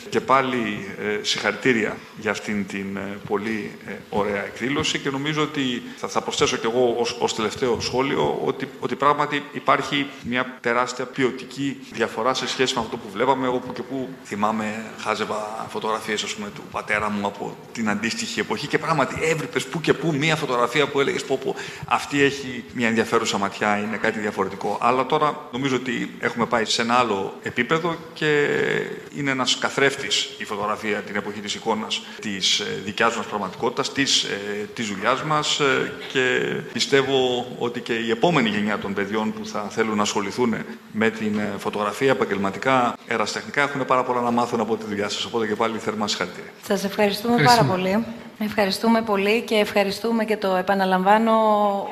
και 0.09 0.21
πάλι 0.21 0.88
ε, 1.01 1.25
συγχαρητήρια 1.25 1.97
για 2.19 2.31
αυτήν 2.31 2.67
την 2.67 2.97
ε, 2.97 3.19
πολύ 3.29 3.71
ωραία 4.11 4.45
εκδήλωση 4.45 4.99
και 4.99 5.11
νομίζω 5.11 5.43
ότι 5.43 5.83
θα, 5.97 6.09
θα 6.09 6.21
προσθέσω 6.21 6.57
κι 6.57 6.67
εγώ 6.67 6.97
ως, 6.99 7.17
ως 7.21 7.35
τελευταίο 7.35 7.81
σχόλιο 7.81 8.41
ότι, 8.45 8.69
ότι 8.81 8.95
πράγματι 8.95 9.43
υπάρχει 9.53 10.07
μια 10.23 10.59
τεράστια 10.61 11.05
ποιοτική 11.05 11.77
διαφορά 11.93 12.35
σε 12.35 12.49
σχέση 12.49 12.75
με 12.75 12.81
αυτό 12.81 12.97
που 12.97 13.09
βλέπαμε. 13.12 13.47
Εγώ 13.47 13.59
που 13.59 13.73
και 13.73 13.83
που 13.83 14.09
θυμάμαι 14.25 14.85
χάζευα 14.99 15.67
φωτογραφίες 15.69 16.23
ας 16.23 16.35
πούμε, 16.35 16.49
του 16.55 16.62
πατέρα 16.71 17.11
μου 17.11 17.27
από 17.27 17.57
την 17.73 17.88
αντίστοιχη 17.88 18.41
εποχή 18.41 18.67
και 18.67 18.79
πράγματι 18.79 19.15
έβριπες 19.23 19.67
που 19.67 19.81
και 19.81 19.95
που 19.95 20.15
μία 20.15 20.37
φωτογραφία 20.37 20.88
που 20.88 21.01
έλεγες 21.01 21.25
πω, 21.25 21.38
πω 21.45 21.55
αυτή 21.94 22.22
έχει 22.22 22.64
μια 22.74 22.88
ενδιαφέρουσα 22.88 23.38
ματιά, 23.38 23.76
είναι 23.76 23.96
κάτι 23.96 24.18
διαφορετικό. 24.18 24.78
Αλλά 24.81 25.07
τώρα 25.07 25.48
νομίζω 25.52 25.76
ότι 25.76 26.14
έχουμε 26.20 26.46
πάει 26.46 26.64
σε 26.64 26.83
ένα 26.83 26.94
άλλο 26.94 27.35
επίπεδο 27.42 27.96
και 28.14 28.48
είναι 29.16 29.31
ένας 29.31 29.59
καθρέφτης 29.59 30.28
η 30.38 30.44
φωτογραφία 30.44 30.98
την 30.98 31.16
εποχή 31.16 31.40
της 31.40 31.55
εικόνας 31.55 32.02
της 32.20 32.59
ε, 32.59 32.64
δικιάς 32.85 33.16
μας 33.16 33.26
πραγματικότητας, 33.26 33.92
της, 33.92 34.22
ε, 34.22 34.68
της 34.74 34.87
δουλειάς 34.88 35.22
μας 35.22 35.61
ε, 35.61 35.92
και 36.12 36.55
πιστεύω 36.72 37.46
ότι 37.59 37.81
και 37.81 37.92
η 37.92 38.11
επόμενη 38.11 38.48
γενιά 38.48 38.78
των 38.78 38.94
παιδιών 38.94 39.33
που 39.33 39.46
θα 39.46 39.66
θέλουν 39.70 39.96
να 39.96 40.02
ασχοληθούν 40.02 40.55
με 40.92 41.11
την 41.11 41.40
φωτογραφία 41.59 42.11
επαγγελματικά, 42.11 42.96
εραστεχνικά 43.07 43.62
έχουν 43.62 43.85
πάρα 43.85 44.02
πολλά 44.02 44.20
να 44.20 44.31
μάθουν 44.31 44.61
από 44.61 44.76
τη 44.76 44.85
δουλειά 44.87 45.09
σας. 45.09 45.24
Οπότε 45.24 45.46
και 45.46 45.55
πάλι 45.55 45.78
θερμά 45.78 46.09
συγχαρητήρια. 46.09 46.50
Σας 46.66 46.85
ευχαριστούμε 46.85 47.42
πάρα 47.42 47.64
πολύ. 47.64 48.05
Ευχαριστούμε 48.44 49.02
πολύ 49.02 49.40
και 49.42 49.55
ευχαριστούμε 49.55 50.24
και 50.24 50.37
το 50.37 50.55
επαναλαμβάνω 50.55 51.33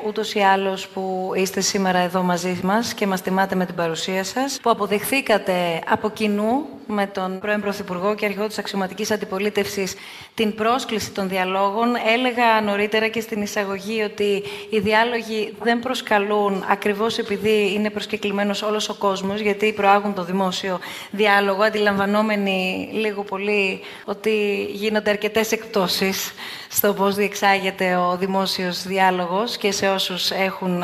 ούτως 0.07 0.33
ή 0.33 0.39
άλλως 0.39 0.87
που 0.87 1.31
είστε 1.35 1.61
σήμερα 1.61 1.99
εδώ 1.99 2.21
μαζί 2.23 2.59
μας 2.63 2.93
και 2.93 3.07
μας 3.07 3.21
τιμάτε 3.21 3.55
με 3.55 3.65
την 3.65 3.75
παρουσία 3.75 4.23
σας, 4.23 4.59
που 4.61 4.69
αποδεχθήκατε 4.69 5.81
από 5.89 6.09
κοινού 6.09 6.65
με 6.91 7.07
τον 7.07 7.39
πρώην 7.39 7.61
Πρωθυπουργό 7.61 8.15
και 8.15 8.25
αρχηγό 8.25 8.47
της 8.47 8.57
αξιωματικής 8.57 9.11
αντιπολίτευσης 9.11 9.95
την 10.33 10.55
πρόσκληση 10.55 11.11
των 11.11 11.29
διαλόγων. 11.29 11.95
Έλεγα 12.13 12.61
νωρίτερα 12.63 13.07
και 13.07 13.21
στην 13.21 13.41
εισαγωγή 13.41 14.01
ότι 14.01 14.43
οι 14.69 14.79
διάλογοι 14.79 15.53
δεν 15.61 15.79
προσκαλούν 15.79 16.65
ακριβώς 16.69 17.17
επειδή 17.17 17.73
είναι 17.73 17.89
προσκεκλημένος 17.89 18.61
όλος 18.61 18.89
ο 18.89 18.93
κόσμος, 18.93 19.39
γιατί 19.39 19.73
προάγουν 19.73 20.13
το 20.13 20.23
δημόσιο 20.23 20.79
διάλογο, 21.11 21.63
αντιλαμβανόμενοι 21.63 22.89
λίγο 22.93 23.23
πολύ 23.23 23.79
ότι 24.05 24.65
γίνονται 24.71 25.09
αρκετές 25.09 25.51
εκπτώσεις 25.51 26.33
στο 26.69 26.93
πώς 26.93 27.15
διεξάγεται 27.15 27.95
ο 27.95 28.17
δημόσιος 28.17 28.83
διάλογος 28.83 29.57
και 29.57 29.71
σε 29.71 29.89
όσους 29.89 30.31
έχουν 30.31 30.83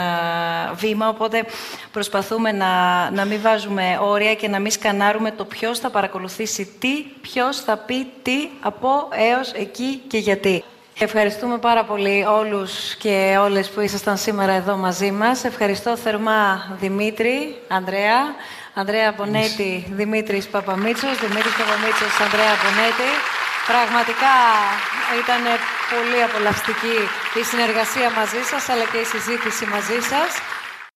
βήμα. 0.75 1.09
Οπότε 1.09 1.45
προσπαθούμε 1.91 2.51
να, 2.51 2.67
να 3.11 3.25
μην 3.25 3.41
βάζουμε 3.41 3.99
όρια 4.01 4.35
και 4.35 4.47
να 4.47 4.59
μην 4.59 4.71
σκανάρουμε 4.71 5.31
το 5.31 5.45
ποιος 5.45 5.79
θα 5.79 5.89
παρακολουθήσει 5.99 6.63
τι, 6.81 6.93
ποιος 7.21 7.53
θα 7.65 7.75
πει 7.77 7.97
τι 8.21 8.37
από 8.61 8.89
έως 9.31 9.51
εκεί 9.51 10.01
και 10.11 10.17
γιατί. 10.17 10.63
Ευχαριστούμε 10.99 11.57
πάρα 11.57 11.83
πολύ 11.83 12.25
όλους 12.39 12.95
και 12.95 13.37
όλες 13.45 13.69
που 13.69 13.79
ήσασταν 13.81 14.17
σήμερα 14.17 14.53
εδώ 14.61 14.75
μαζί 14.77 15.11
μας. 15.11 15.43
Ευχαριστώ 15.43 15.97
θερμά 15.97 16.41
Δημήτρη, 16.79 17.37
Ανδρέα, 17.67 18.19
Ανδρέα 18.73 19.09
Μπονέτη, 19.15 19.73
Δημήτρης 19.99 20.45
Παπαμίτσος, 20.47 21.15
Δημήτρης 21.25 21.55
Παπαμίτσος, 21.59 22.13
Ανδρέα 22.25 22.53
Μπονέτη. 22.59 23.11
Πραγματικά 23.71 24.35
ήταν 25.21 25.41
πολύ 25.93 26.19
απολαυστική 26.27 26.97
η 27.39 27.43
συνεργασία 27.51 28.07
μαζί 28.19 28.41
σας, 28.51 28.63
αλλά 28.71 28.85
και 28.91 28.99
η 29.05 29.07
συζήτηση 29.13 29.63
μαζί 29.75 29.99
σας. 30.11 30.29